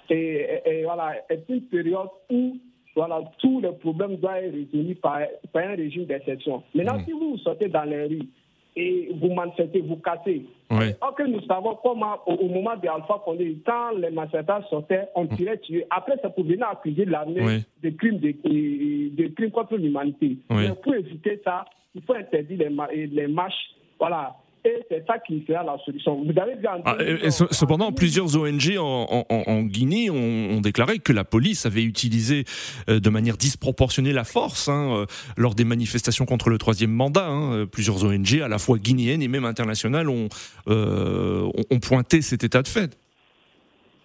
est, 0.09 0.83
voilà, 0.83 1.13
est 1.29 1.43
une 1.49 1.61
période 1.63 2.09
où 2.29 2.57
voilà, 2.95 3.21
tous 3.39 3.61
les 3.61 3.71
problèmes 3.71 4.17
doivent 4.17 4.37
être 4.37 4.53
résolus 4.53 4.95
par, 4.95 5.19
par 5.53 5.63
un 5.63 5.75
régime 5.75 6.05
d'exception. 6.05 6.63
Maintenant, 6.73 6.97
hmm. 6.97 7.05
si 7.05 7.11
vous 7.11 7.37
sortez 7.37 7.67
dans 7.67 7.83
les 7.83 8.05
rues, 8.05 8.29
et 8.75 9.09
vous 9.19 9.33
manifestez, 9.33 9.81
vous 9.81 9.97
cassez. 9.97 10.45
Oui. 10.69 10.85
Or 11.01 11.13
que 11.15 11.23
nous 11.23 11.41
savons 11.41 11.77
comment, 11.83 12.19
au, 12.25 12.47
moment 12.47 12.75
de 12.77 12.87
Alpha 12.87 13.21
Condé, 13.23 13.57
quand 13.65 13.91
les 13.97 14.09
manifestants 14.11 14.63
sortaient, 14.69 15.07
on 15.15 15.25
mm. 15.25 15.35
tirait 15.35 15.57
tuer. 15.57 15.85
Après, 15.89 16.17
ça 16.21 16.29
pouvait 16.29 16.53
venir 16.53 16.67
accuser 16.67 17.05
l'armée 17.05 17.63
des 17.81 17.93
crimes, 17.95 18.19
de, 18.19 19.27
crimes 19.35 19.51
contre 19.51 19.75
l'humanité. 19.75 20.37
Pour 20.83 20.95
éviter 20.95 21.41
ça, 21.43 21.65
il 21.93 22.01
faut 22.03 22.13
interdire 22.13 22.69
les, 22.93 23.07
les 23.07 23.27
marches. 23.27 23.75
Voilà. 23.99 24.35
Et 24.63 24.85
c'est 24.89 25.03
ça 25.07 25.17
qui 25.17 25.43
sera 25.47 25.63
la 25.63 25.77
solution. 25.83 26.23
Vous 26.23 26.39
avez 26.39 26.53
ah, 26.85 26.95
cependant, 27.29 27.91
plusieurs 27.91 28.35
ONG 28.37 28.77
en, 28.77 29.63
Guinée 29.63 30.11
ont, 30.11 30.61
déclaré 30.61 30.99
que 30.99 31.13
la 31.13 31.23
police 31.23 31.65
avait 31.65 31.83
utilisé 31.83 32.43
euh, 32.87 32.99
de 32.99 33.09
manière 33.09 33.37
disproportionnée 33.37 34.13
la 34.13 34.23
force 34.23 34.69
hein, 34.69 34.93
euh, 34.93 35.05
lors 35.35 35.55
des 35.55 35.63
manifestations 35.63 36.25
contre 36.25 36.49
le 36.49 36.59
troisième 36.59 36.91
mandat. 36.91 37.27
Hein. 37.27 37.65
Plusieurs 37.65 38.03
ONG, 38.03 38.41
à 38.43 38.47
la 38.47 38.59
fois 38.59 38.77
guinéennes 38.77 39.23
et 39.23 39.27
même 39.27 39.45
internationales, 39.45 40.09
ont, 40.09 40.29
euh, 40.67 41.49
ont 41.71 41.79
pointé 41.79 42.21
cet 42.21 42.43
état 42.43 42.61
de 42.61 42.67
fait. 42.67 42.99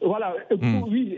Voilà, 0.01 0.35
hmm. 0.51 0.83
oui, 0.89 1.17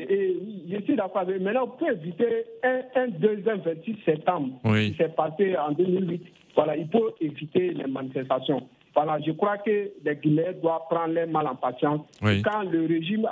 je 0.70 0.83
suis 0.83 0.96
d'accord. 0.96 1.27
Maintenant, 1.40 1.66
pour 1.66 1.88
éviter 1.88 2.44
un, 2.64 3.09
deuxième 3.09 3.61
26 3.61 3.96
septembre 4.05 4.61
qui 4.62 4.96
s'est 4.96 5.12
passé 5.16 5.57
en 5.57 5.72
2008, 5.72 6.22
voilà, 6.55 6.77
il 6.77 6.88
faut 6.90 7.11
éviter 7.20 7.70
les 7.72 7.87
manifestations. 7.87 8.66
Voilà, 8.94 9.18
je 9.24 9.33
crois 9.33 9.59
que 9.59 9.90
les 10.05 10.16
Guinéens 10.16 10.55
doivent 10.61 10.83
prendre 10.90 11.14
les 11.14 11.27
mal 11.27 11.46
en 11.46 11.55
patience. 11.55 12.01
Quand 12.20 12.62
le 12.62 12.87
régime 12.87 13.22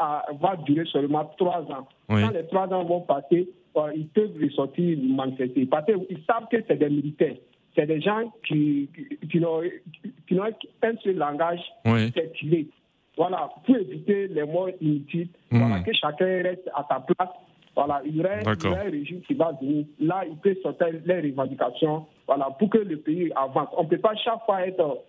va 0.40 0.56
durer 0.64 0.86
seulement 0.86 1.30
trois 1.36 1.62
ans, 1.70 1.88
quand 2.08 2.30
les 2.30 2.46
trois 2.46 2.72
ans 2.72 2.84
vont 2.84 3.00
passer, 3.00 3.48
euh, 3.76 3.92
ils 3.94 4.08
peuvent 4.08 4.32
ressortir 4.42 4.98
manifester. 5.02 5.66
Parce 5.66 5.84
qu'ils 5.86 6.22
savent 6.26 6.48
que 6.50 6.56
c'est 6.66 6.78
des 6.78 6.88
militaires. 6.88 7.36
C'est 7.74 7.86
des 7.86 8.00
gens 8.00 8.32
qui, 8.46 8.88
qui, 9.30 9.38
n'ont 9.38 9.60
qu'un 10.26 10.96
seul 11.02 11.16
langage, 11.16 11.60
c'est 11.84 12.32
tirer. 12.34 12.68
Voilà, 13.18 13.50
pour 13.64 13.76
éviter 13.76 14.28
les 14.28 14.44
morts 14.44 14.70
inutiles, 14.80 15.28
voilà, 15.50 15.78
hmm. 15.78 15.84
que 15.84 15.92
chacun 15.92 16.42
reste 16.42 16.70
à 16.74 16.86
sa 16.88 17.00
place. 17.00 17.34
Voilà, 17.74 18.00
il 18.06 18.16
y 18.16 18.20
aurait, 18.20 18.42
un 18.46 18.90
régime 18.90 19.20
qui 19.22 19.34
va 19.34 19.52
venir. 19.60 19.84
Là, 20.00 20.24
il 20.26 20.36
peut 20.36 20.56
sortir 20.62 20.88
les 21.04 21.20
revendications 21.20 22.06
voilà, 22.26 22.48
pour 22.58 22.70
que 22.70 22.78
le 22.78 22.96
pays 22.98 23.30
avance. 23.36 23.68
On 23.76 23.84
ne 23.84 23.88
peut 23.88 23.98
pas 23.98 24.14
chaque 24.16 24.44
fois 24.46 24.66
être 24.66 25.02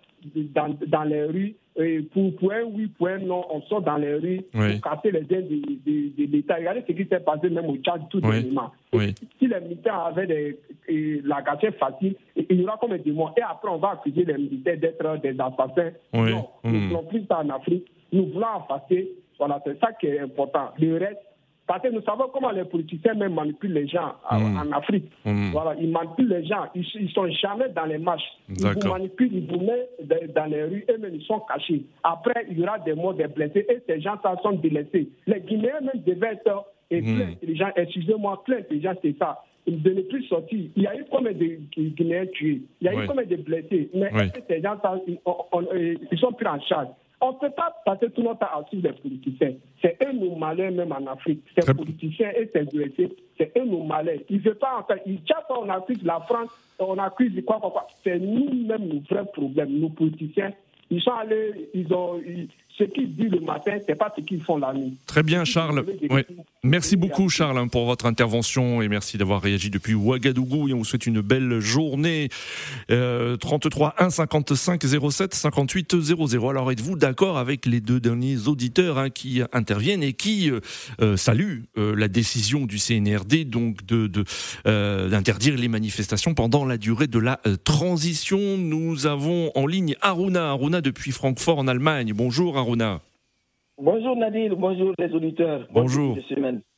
dans, 0.54 0.78
dans 0.88 1.04
les 1.04 1.24
rues. 1.24 1.56
Et 1.80 2.02
pour, 2.02 2.36
pour 2.38 2.52
un 2.52 2.64
oui, 2.64 2.88
pour 2.88 3.08
un 3.08 3.20
non, 3.20 3.46
on 3.52 3.62
sort 3.62 3.82
dans 3.82 3.98
les 3.98 4.16
rues 4.16 4.42
pour 4.52 4.82
casser 4.82 5.12
les 5.12 5.32
ailes 5.32 5.48
de, 5.48 5.58
de, 5.86 6.26
de 6.26 6.32
l'État. 6.32 6.56
Regardez 6.56 6.84
ce 6.88 6.92
qui 6.92 7.06
s'est 7.06 7.20
passé 7.20 7.50
même 7.52 7.68
au 7.68 7.78
Tchad 7.78 8.02
tout 8.10 8.20
oui. 8.24 8.52
Oui. 8.94 9.14
Si 9.38 9.48
les 9.48 9.60
militaires 9.60 10.00
avaient 10.00 10.26
des, 10.26 11.22
la 11.24 11.44
gâchette 11.44 11.78
facile, 11.78 12.16
il 12.36 12.62
y 12.62 12.64
aura 12.64 12.78
comme 12.78 12.98
des 12.98 13.12
mois. 13.12 13.32
Et 13.38 13.42
après, 13.42 13.70
on 13.70 13.78
va 13.78 13.92
accuser 13.92 14.26
les 14.26 14.34
militaires 14.34 14.80
d'être 14.80 15.22
des 15.22 15.40
assassins. 15.40 15.92
Non, 16.14 16.48
nous 16.64 16.72
ne 16.72 16.88
voulons 16.88 17.04
plus 17.04 17.24
ça 17.28 17.40
en 17.40 17.50
Afrique. 17.50 17.86
Nous 18.12 18.26
voulons 18.26 18.48
effacer. 18.66 19.12
Voilà, 19.38 19.62
c'est 19.64 19.80
ça 19.80 19.94
qui 19.94 20.08
est 20.08 20.20
important. 20.20 20.70
Le 20.80 20.98
reste, 20.98 21.22
parce 21.68 21.82
que 21.82 21.90
nous 21.90 22.02
savons 22.02 22.30
comment 22.34 22.52
les 22.52 22.64
politiciens 22.64 23.14
même 23.14 23.34
manipulent 23.34 23.74
les 23.74 23.88
gens 23.88 24.14
en 24.30 24.40
mm. 24.40 24.74
Afrique. 24.74 25.12
Mm. 25.26 25.52
Voilà, 25.52 25.76
ils 25.80 25.92
manipulent 25.92 26.30
les 26.30 26.46
gens. 26.46 26.66
Ils, 26.74 26.86
ne 27.04 27.08
sont 27.10 27.30
jamais 27.30 27.68
dans 27.76 27.86
les 27.86 27.98
marches. 27.98 28.24
Ils 28.50 28.66
vous 28.66 28.88
manipulent, 28.90 29.34
ils 29.34 29.48
vous 29.48 29.60
mettent 29.60 30.34
dans 30.34 30.46
les 30.46 30.64
rues 30.64 30.86
et 30.88 30.98
même 30.98 31.14
ils 31.14 31.26
sont 31.26 31.42
cachés. 31.42 31.84
Après, 32.04 32.46
il 32.50 32.60
y 32.60 32.64
aura 32.64 32.80
des 32.80 32.94
morts, 32.94 33.16
des 33.16 33.28
blessés 33.28 33.66
et 33.70 33.80
ces 33.86 34.00
gens 34.00 34.16
ça 34.24 34.36
sont 34.42 34.54
délaissés. 34.54 35.10
Les 35.28 35.42
Guinéens 35.42 35.82
même 35.82 36.02
devaient 36.06 36.34
être 36.34 36.66
et 36.90 37.02
plus 37.02 37.12
mm. 37.12 37.30
intelligents. 37.32 37.72
Excusez-moi, 37.76 38.44
plus 38.46 38.56
intelligents, 38.56 38.96
c'est 39.02 39.18
ça. 39.20 39.44
de 39.68 39.90
ne 39.92 40.02
plus 40.04 40.24
sortir. 40.28 40.70
Il 40.74 40.84
y 40.84 40.88
a 40.88 40.96
eu 40.96 41.04
combien 41.12 41.34
de 41.34 41.60
Guinéens 41.76 42.28
tués? 42.28 42.62
Il 42.80 42.86
y 42.86 42.88
a 42.88 42.94
eu 42.94 43.06
combien 43.08 43.26
de 43.26 43.36
blessés? 43.36 43.90
Mais 43.94 44.10
ces 44.48 44.62
gens, 44.62 44.78
ils 45.06 46.18
sont 46.18 46.32
pris 46.32 46.48
en 46.48 46.62
charge? 46.62 46.88
On 47.22 47.32
ne 47.32 47.38
peut 47.38 47.50
pas 47.50 47.74
passer 47.86 48.10
tout 48.12 48.22
notre 48.22 48.40
temps 48.40 48.60
à 48.60 48.66
suivre 48.68 48.90
les 48.90 48.94
politiciens. 48.94 49.54
C'est 49.82 49.98
eux 50.06 50.14
nos 50.14 50.36
malins, 50.36 50.72
même 50.72 50.92
en 50.92 51.12
Afrique. 51.12 51.44
Ces 51.58 51.74
politiciens 51.74 52.32
et 52.38 52.50
ces 52.54 52.64
blessés, 52.64 53.16
c'est 53.38 53.52
eux 53.58 53.66
nos 53.66 53.84
malins. 53.84 54.18
Ils 54.30 54.38
ne 54.38 54.42
veulent 54.42 54.56
pas 54.56 54.80
en 54.80 54.84
fait. 54.84 55.02
Ils 55.06 55.20
chassent, 55.28 55.46
on 55.50 55.70
accuse 55.70 56.04
la 56.04 56.20
France, 56.22 56.50
on 56.80 56.98
accuse 56.98 57.44
quoi, 57.46 57.60
quoi, 57.60 57.72
quoi. 57.72 57.88
C'est 58.04 58.20
nous-mêmes 58.20 58.88
nos 58.88 59.00
vrais 59.10 59.26
problèmes, 59.26 59.80
nos 59.80 59.90
politiciens. 59.90 60.52
Ils 60.90 61.02
sont 61.02 61.12
allés, 61.12 61.70
ils 61.74 61.92
ont, 61.94 62.22
ce 62.78 62.84
qu'ils 62.84 63.16
disent 63.16 63.32
le 63.32 63.40
matin, 63.40 63.78
c'est 63.88 63.96
pas 63.96 64.14
ce 64.16 64.22
qu'ils 64.22 64.42
font 64.42 64.58
la 64.58 64.74
nuit. 64.74 64.94
Très 65.08 65.24
bien, 65.24 65.46
Charles. 65.46 65.84
Merci 66.64 66.96
beaucoup, 66.96 67.30
Charles, 67.30 67.58
hein, 67.58 67.68
pour 67.68 67.86
votre 67.86 68.06
intervention 68.06 68.82
et 68.82 68.88
merci 68.88 69.18
d'avoir 69.18 69.42
réagi 69.42 69.70
depuis 69.70 69.94
Ouagadougou. 69.94 70.70
Et 70.70 70.74
on 70.74 70.80
vous 70.80 70.86
souhaite 70.86 71.08
une 71.08 71.22
belle 71.22 71.60
journée. 71.60 72.30
33 72.88 73.96
1 73.98 74.10
55 74.10 74.84
07 74.84 75.34
58 75.34 76.02
00. 76.02 76.50
Alors, 76.50 76.72
êtes-vous 76.72 76.98
d'accord 76.98 77.38
avec 77.38 77.66
les 77.66 77.82
deux 77.82 78.00
derniers 78.00 78.48
auditeurs 78.48 78.98
hein, 78.98 79.10
qui 79.10 79.42
interviennent 79.54 80.04
et 80.04 80.14
qui 80.14 80.52
euh, 80.52 80.60
euh, 81.02 81.18
saluent 81.18 81.66
euh, 81.78 81.96
la 81.96 82.08
décision 82.08 82.66
du 82.66 82.78
CNRD 82.78 83.46
donc 83.46 83.86
de 83.86 84.08
d'interdire 84.66 85.56
les 85.58 85.68
manifestations 85.68 86.34
pendant 86.34 86.66
la 86.66 86.78
durée 86.78 87.08
de 87.08 87.20
la 87.20 87.40
transition? 87.64 88.58
Nous 88.58 89.06
avons 89.06 89.52
en 89.56 89.66
ligne 89.66 89.96
Aruna, 90.02 90.50
Aruna 90.50 90.82
depuis 90.82 91.12
Francfort 91.12 91.60
en 91.60 91.68
Allemagne. 91.68 92.14
Bonjour, 92.14 92.58
Aruna. 92.58 92.67
Bonjour 93.80 94.16
Nadir, 94.16 94.56
bonjour 94.56 94.92
les 94.98 95.14
auditeurs. 95.14 95.68
Bonjour. 95.72 96.18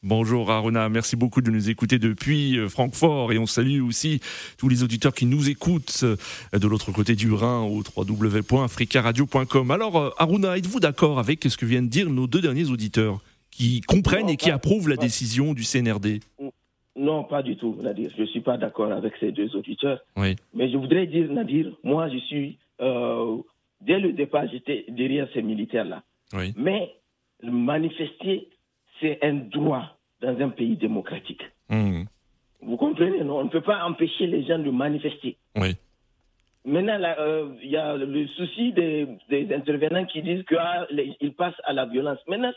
Bonjour 0.04 0.52
Aruna, 0.52 0.90
merci 0.90 1.16
beaucoup 1.16 1.42
de 1.42 1.50
nous 1.50 1.70
écouter 1.70 1.98
depuis 1.98 2.60
euh, 2.60 2.68
Francfort 2.68 3.32
et 3.32 3.38
on 3.38 3.46
salue 3.46 3.82
aussi 3.82 4.20
tous 4.58 4.68
les 4.68 4.84
auditeurs 4.84 5.14
qui 5.14 5.26
nous 5.26 5.50
écoutent 5.50 6.02
euh, 6.04 6.18
de 6.60 6.68
l'autre 6.68 6.92
côté 6.92 7.16
du 7.16 7.32
Rhin 7.32 7.62
au 7.62 7.84
www.africaradio.com. 7.96 9.72
Alors 9.72 9.98
euh, 9.98 10.10
Aruna, 10.18 10.58
êtes-vous 10.58 10.82
d'accord 10.82 11.20
avec 11.20 11.46
ce 11.46 11.56
que 11.56 11.66
viennent 11.66 11.86
de 11.86 11.90
dire 11.90 12.10
nos 12.10 12.28
deux 12.28 12.42
derniers 12.42 12.70
auditeurs 12.70 13.20
qui 13.50 13.80
comprennent 13.80 14.30
et 14.30 14.36
qui 14.36 14.52
approuvent 14.52 14.90
la 14.90 14.98
décision 14.98 15.54
du 15.54 15.64
CNRD 15.64 16.20
non, 16.96 17.24
pas 17.24 17.42
du 17.42 17.56
tout, 17.56 17.78
Nadir. 17.82 18.12
Je 18.18 18.24
ne 18.24 18.28
suis 18.28 18.42
pas 18.42 18.58
d'accord 18.58 18.92
avec 18.92 19.14
ces 19.22 19.32
deux 19.32 19.56
auditeurs. 19.56 20.02
Oui. 20.18 20.36
Mais 20.54 20.70
je 20.70 20.76
voudrais 20.76 21.08
dire, 21.08 21.32
Nadir, 21.32 21.72
moi, 21.82 22.10
je 22.10 22.18
suis 22.18 22.58
dès 23.82 24.00
le 24.00 24.14
départ, 24.14 24.48
j'étais 24.52 24.86
derrière 24.90 25.28
ces 25.34 25.42
militaires-là. 25.42 26.04
Mais 26.56 26.94
manifester, 27.44 28.50
c'est 29.00 29.20
un 29.24 29.34
droit 29.34 29.98
dans 30.22 30.40
un 30.40 30.50
pays 30.50 30.76
démocratique. 30.76 31.42
Mmh. 31.70 32.04
Vous 32.62 32.78
comprenez, 32.78 33.24
non? 33.24 33.40
On 33.40 33.44
ne 33.46 33.50
peut 33.50 33.62
pas 33.62 33.84
empêcher 33.86 34.28
les 34.28 34.44
gens 34.44 34.60
de 34.60 34.70
manifester. 34.70 35.38
Oui. 35.56 35.76
Maintenant, 36.70 37.00
euh, 37.18 37.48
il 37.64 37.72
y 37.72 37.78
a 37.78 37.96
le 37.96 38.28
souci 38.28 38.72
des, 38.74 39.08
intervenants 39.52 40.06
qui 40.06 40.22
disent 40.22 40.44
qu'ils 40.48 40.58
ah, 40.60 40.86
passent 41.36 41.62
à 41.64 41.74
la 41.74 41.88
violence. 41.88 42.20
Maintenant, 42.28 42.52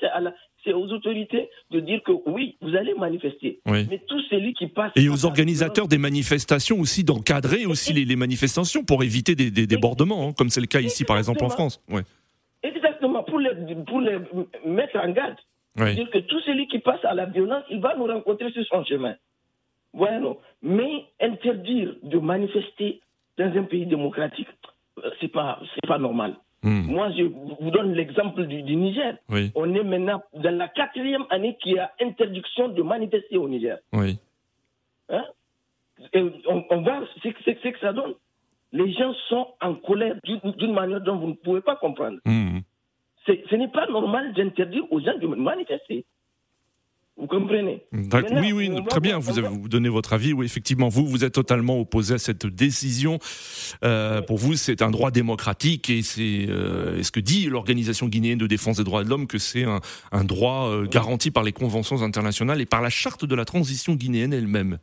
c'est 0.62 0.75
aux 0.75 0.87
autorités 0.88 1.48
de 1.70 1.81
dire 1.81 2.03
que 2.03 2.12
oui, 2.27 2.57
vous 2.61 2.77
allez 2.77 2.92
manifester. 2.94 3.61
Mais 3.64 4.03
tout 4.07 4.20
celui 4.29 4.53
qui 4.53 4.66
passe. 4.66 4.92
Et 4.96 5.09
aux 5.09 5.25
organisateurs 5.25 5.88
des 5.88 5.96
manifestations 5.96 6.79
aussi 6.79 7.05
d'encadrer 7.05 7.64
aussi 7.64 7.94
les, 7.94 8.16
manifestations 8.16 8.85
pour 8.85 9.03
éviter 9.03 9.35
des, 9.35 9.66
débordements, 9.66 10.29
hein, 10.29 10.33
comme 10.37 10.51
c'est 10.51 10.61
le 10.61 10.66
cas 10.66 10.81
ici, 10.81 11.05
par 11.05 11.16
exemple, 11.16 11.42
en 11.44 11.48
France. 11.48 11.83
Exactement, 12.62 13.22
pour 13.25 13.40
les, 13.40 13.51
pour 13.87 14.01
les 14.03 14.18
mettre 14.66 14.98
en 14.98 15.11
garde. 15.11 15.37
Dire 15.77 16.11
que 16.11 16.18
tout 16.18 16.40
celui 16.40 16.68
qui 16.68 16.81
passe 16.81 17.03
à 17.05 17.14
la 17.14 17.25
violence, 17.25 17.64
il 17.70 17.81
va 17.81 17.96
nous 17.96 18.07
rencontrer 18.07 18.51
sur 18.51 18.64
son 18.66 18.85
chemin. 18.85 19.14
Voilà. 19.94 20.35
Mais 20.61 21.07
interdire 21.20 21.94
de 22.03 22.18
manifester 22.18 23.01
dans 23.38 23.57
un 23.59 23.62
pays 23.64 23.87
démocratique, 23.87 24.49
euh, 24.99 25.11
c'est 25.21 25.29
pas, 25.29 25.61
c'est 25.75 25.87
pas 25.87 25.99
normal. 25.99 26.37
Hmm. 26.62 26.83
Moi, 26.92 27.11
je 27.16 27.25
vous 27.25 27.71
donne 27.71 27.92
l'exemple 27.95 28.47
du, 28.47 28.62
Niger. 28.62 29.16
On 29.57 29.75
est 29.75 29.83
maintenant 29.83 30.23
dans 30.35 30.57
la 30.57 30.68
quatrième 30.68 31.25
année 31.31 31.57
qu'il 31.61 31.73
y 31.73 31.79
a 31.79 31.90
interdiction 32.01 32.68
de 32.68 32.83
manifester 32.83 33.37
au 33.37 33.49
Niger. 33.49 33.79
Oui. 33.92 34.18
Hein? 35.09 35.25
on, 36.14 36.64
on, 36.71 36.83
voit 36.83 37.03
ce 37.23 37.29
que, 37.29 37.79
ça 37.81 37.92
donne. 37.92 38.14
Les 38.71 38.92
gens 38.92 39.12
sont 39.29 39.49
en 39.61 39.75
colère 39.75 40.14
d'une 40.25 40.73
manière 40.73 41.01
dont 41.01 41.16
vous 41.16 41.29
ne 41.29 41.35
pouvez 41.35 41.61
pas 41.62 41.77
comprendre. 41.77 42.18
Hmm. 42.25 42.61
Ce 43.27 43.55
n'est 43.55 43.68
pas 43.68 43.87
normal 43.87 44.33
d'interdire 44.35 44.85
aux 44.90 45.01
gens 45.01 45.18
de 45.18 45.27
manifester. 45.27 46.05
Vous 47.16 47.27
comprenez 47.27 47.85
Oui, 47.92 48.53
oui, 48.53 48.70
très 48.88 49.01
bien. 49.01 49.18
Vous, 49.18 49.38
avez, 49.38 49.48
vous 49.48 49.68
donnez 49.68 49.90
votre 49.90 50.14
avis. 50.14 50.33
Oui, 50.33 50.46
effectivement, 50.46 50.88
vous, 50.88 51.07
vous 51.07 51.25
êtes 51.25 51.35
totalement 51.35 51.79
opposé 51.79 52.14
à 52.14 52.18
cette 52.18 52.46
décision. 52.46 53.18
Euh, 53.85 54.22
pour 54.22 54.38
vous, 54.38 54.55
c'est 54.55 54.81
un 54.81 54.90
droit 54.90 55.11
démocratique 55.11 55.90
et 55.90 56.03
c'est 56.03 56.48
euh, 56.48 57.03
ce 57.03 57.12
que 57.12 57.20
dit 57.20 57.48
l'Organisation 57.48 58.09
guinéenne 58.09 58.38
de 58.38 58.46
défense 58.46 58.79
des 58.79 58.85
droits 58.85 59.05
de 59.05 59.11
l'homme 59.11 59.27
que 59.27 59.37
c'est 59.38 59.64
un, 59.64 60.25
droit 60.25 60.68
euh, 60.68 60.87
garanti 60.87 61.31
par 61.31 61.42
les 61.42 61.53
conventions 61.53 62.03
internationales 62.03 62.62
et 62.62 62.66
par 62.66 62.81
la 62.81 62.90
charte 62.90 63.27
de 63.27 63.35
la 63.35 63.44
transition 63.44 63.94
guinéenne 63.94 64.33
elle-même? 64.33 64.79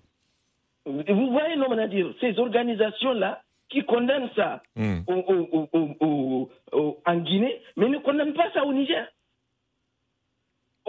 Vous 0.85 1.31
voyez, 1.31 1.55
non, 1.57 1.87
dire, 1.87 2.13
ces 2.21 2.37
organisations-là 2.37 3.41
qui 3.69 3.83
condamnent 3.83 4.29
ça 4.35 4.61
hmm. 4.75 4.99
en 7.05 7.15
Guinée, 7.17 7.61
mais 7.75 7.89
ne 7.89 7.97
condamnent 7.99 8.33
pas 8.33 8.51
ça 8.53 8.63
au 8.65 8.73
Niger. 8.73 9.07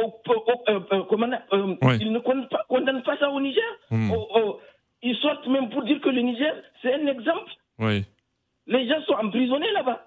Euh, 0.00 0.80
euh, 0.92 1.02
euh, 1.52 1.96
ils 2.00 2.12
ne 2.12 2.18
condamnent 2.18 3.02
pas, 3.02 3.16
ça 3.18 3.30
au 3.30 3.40
Niger. 3.40 3.62
Hmm. 3.90 4.10
ils 5.02 5.16
sortent 5.16 5.46
même 5.48 5.70
pour 5.70 5.82
dire 5.84 6.00
que 6.00 6.08
le 6.08 6.20
Niger, 6.20 6.54
c'est 6.82 6.94
un 6.94 7.06
exemple. 7.06 7.50
Les 8.66 8.88
gens 8.88 9.02
sont 9.06 9.14
emprisonnés 9.14 9.72
là-bas. 9.72 10.06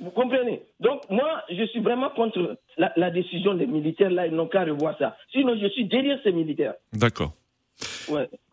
Vous 0.00 0.10
comprenez? 0.10 0.62
Donc, 0.78 1.02
moi, 1.10 1.42
je 1.50 1.64
suis 1.64 1.80
vraiment 1.80 2.10
contre 2.10 2.56
la, 2.76 3.10
décision 3.10 3.54
des 3.54 3.66
militaires. 3.66 4.10
Là, 4.10 4.26
ils 4.26 4.34
n'ont 4.34 4.46
qu'à 4.46 4.64
revoir 4.64 4.96
ça. 4.98 5.16
Sinon, 5.32 5.56
je 5.60 5.66
suis 5.68 5.86
derrière 5.86 6.20
ces 6.22 6.30
militaires. 6.32 6.74
D'accord. 6.92 7.32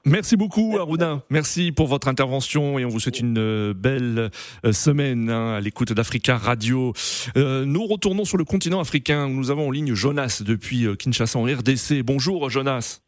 Merci 0.07 0.37
beaucoup 0.37 0.77
Aruna, 0.77 1.23
merci 1.31 1.71
pour 1.71 1.87
votre 1.87 2.07
intervention 2.07 2.77
et 2.77 2.85
on 2.85 2.89
vous 2.89 2.99
souhaite 2.99 3.19
une 3.19 3.39
euh, 3.39 3.73
belle 3.73 4.29
euh, 4.63 4.71
semaine 4.71 5.31
hein, 5.31 5.55
à 5.55 5.61
l'écoute 5.61 5.93
d'Africa 5.93 6.37
Radio. 6.37 6.93
Euh, 7.35 7.65
nous 7.65 7.87
retournons 7.87 8.23
sur 8.23 8.37
le 8.37 8.43
continent 8.43 8.79
africain, 8.79 9.27
nous 9.27 9.49
avons 9.49 9.69
en 9.69 9.71
ligne 9.71 9.95
Jonas 9.95 10.43
depuis 10.45 10.85
Kinshasa 10.97 11.39
en 11.39 11.45
RDC. 11.45 12.03
Bonjour 12.03 12.51
Jonas. 12.51 13.01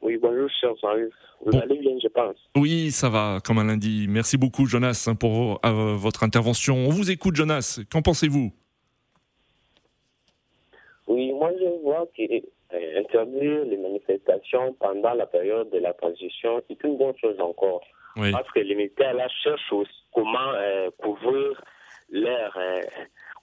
Oui, 0.00 0.16
bonjour 0.16 0.48
cher 0.58 0.70
Vous 1.44 1.58
allez 1.58 1.78
bien 1.78 1.92
je 2.02 2.08
pense. 2.08 2.36
Oui, 2.56 2.90
ça 2.90 3.10
va 3.10 3.40
comme 3.44 3.58
un 3.58 3.64
lundi. 3.64 4.06
Merci 4.08 4.38
beaucoup 4.38 4.64
Jonas 4.64 5.04
hein, 5.06 5.14
pour 5.14 5.60
votre 5.62 6.22
intervention. 6.22 6.76
On 6.76 6.90
vous 6.90 7.10
écoute 7.10 7.36
Jonas, 7.36 7.80
qu'en 7.90 8.00
pensez-vous? 8.00 8.52
Oui, 11.08 11.30
moi 11.32 11.50
je 11.60 11.82
vois 11.82 12.06
que 12.16 12.22
interdire 12.96 13.64
les 13.64 13.76
manifestations 13.76 14.74
pendant 14.74 15.14
la 15.14 15.26
période 15.26 15.70
de 15.70 15.78
la 15.78 15.92
transition 15.92 16.62
est 16.68 16.82
une 16.84 16.96
bonne 16.96 17.16
chose 17.20 17.40
encore. 17.40 17.82
Parce 18.16 18.50
que 18.52 18.60
les 18.60 18.74
militaires 18.74 19.14
là 19.14 19.28
cherchent 19.42 19.72
comment 20.12 20.52
euh, 20.54 20.90
couvrir 20.98 21.60
leur 22.10 22.56
euh, 22.56 22.80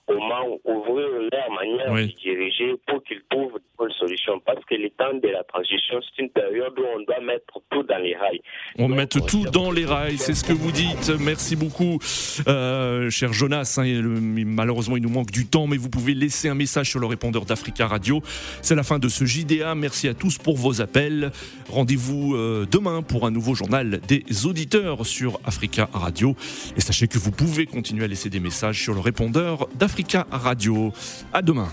comment 0.06 0.58
ouvrir 0.64 1.08
leur 1.32 1.50
manière 1.50 1.92
de 1.92 2.12
diriger 2.20 2.74
pour 2.86 3.02
qu'ils 3.04 3.22
trouvent 3.30 3.54
de 3.54 3.62
bonnes 3.78 3.92
solutions. 3.92 4.40
Parce 4.44 4.64
que 4.64 4.74
le 4.74 4.90
temps 4.90 5.14
de 5.14 5.28
la 5.28 5.44
transition, 5.44 6.00
c'est 6.00 6.22
une 6.22 6.30
période 6.30 6.78
où 6.78 6.82
on 6.96 7.00
doit 7.04 7.20
mettre 7.20 7.60
tout 7.70 7.82
dans 7.82 7.98
les 7.98 8.16
rails. 8.16 8.40
On 8.78 8.88
met 8.88 9.06
tout 9.06 9.44
dans 9.52 9.70
les 9.70 9.84
rails, 9.84 10.18
c'est 10.18 10.34
ce 10.34 10.44
que 10.44 10.52
vous 10.52 10.72
dites. 10.72 11.10
Merci 11.20 11.56
beaucoup, 11.56 11.98
euh, 12.48 13.10
cher 13.10 13.32
Jonas. 13.32 13.78
Hein, 13.78 14.02
malheureusement, 14.02 14.96
il 14.96 15.02
nous 15.02 15.10
manque 15.10 15.30
du 15.30 15.46
temps, 15.46 15.66
mais 15.66 15.76
vous 15.76 15.90
pouvez 15.90 16.14
laisser 16.14 16.48
un 16.48 16.54
message 16.54 16.90
sur 16.90 17.00
le 17.00 17.06
répondeur 17.06 17.44
d'Africa 17.44 17.86
Radio. 17.86 18.20
C'est 18.60 18.74
la 18.74 18.82
fin 18.82 18.98
de 18.98 19.08
ce 19.08 19.24
JDA. 19.24 19.74
Merci 19.74 20.08
à 20.08 20.14
tous 20.14 20.38
pour 20.38 20.56
vos 20.56 20.80
appels. 20.80 21.30
Rendez-vous 21.68 22.34
euh, 22.34 22.66
demain 22.70 23.02
pour 23.02 23.26
un 23.26 23.30
nouveau 23.30 23.54
journal 23.54 24.00
des 24.08 24.46
auditeurs 24.46 25.06
sur 25.06 25.38
Africa 25.44 25.88
Radio. 25.92 26.34
Et 26.76 26.80
sachez 26.80 27.06
que 27.08 27.18
vous 27.18 27.30
pouvez 27.30 27.66
continuer 27.66 28.04
à 28.04 28.08
laisser 28.08 28.30
des 28.30 28.40
messages 28.40 28.82
sur 28.82 28.94
le 28.94 29.00
répondeur 29.00 29.68
d'Africa 29.74 29.91
Africa 29.92 30.26
Radio. 30.30 30.90
À 31.34 31.42
demain. 31.42 31.68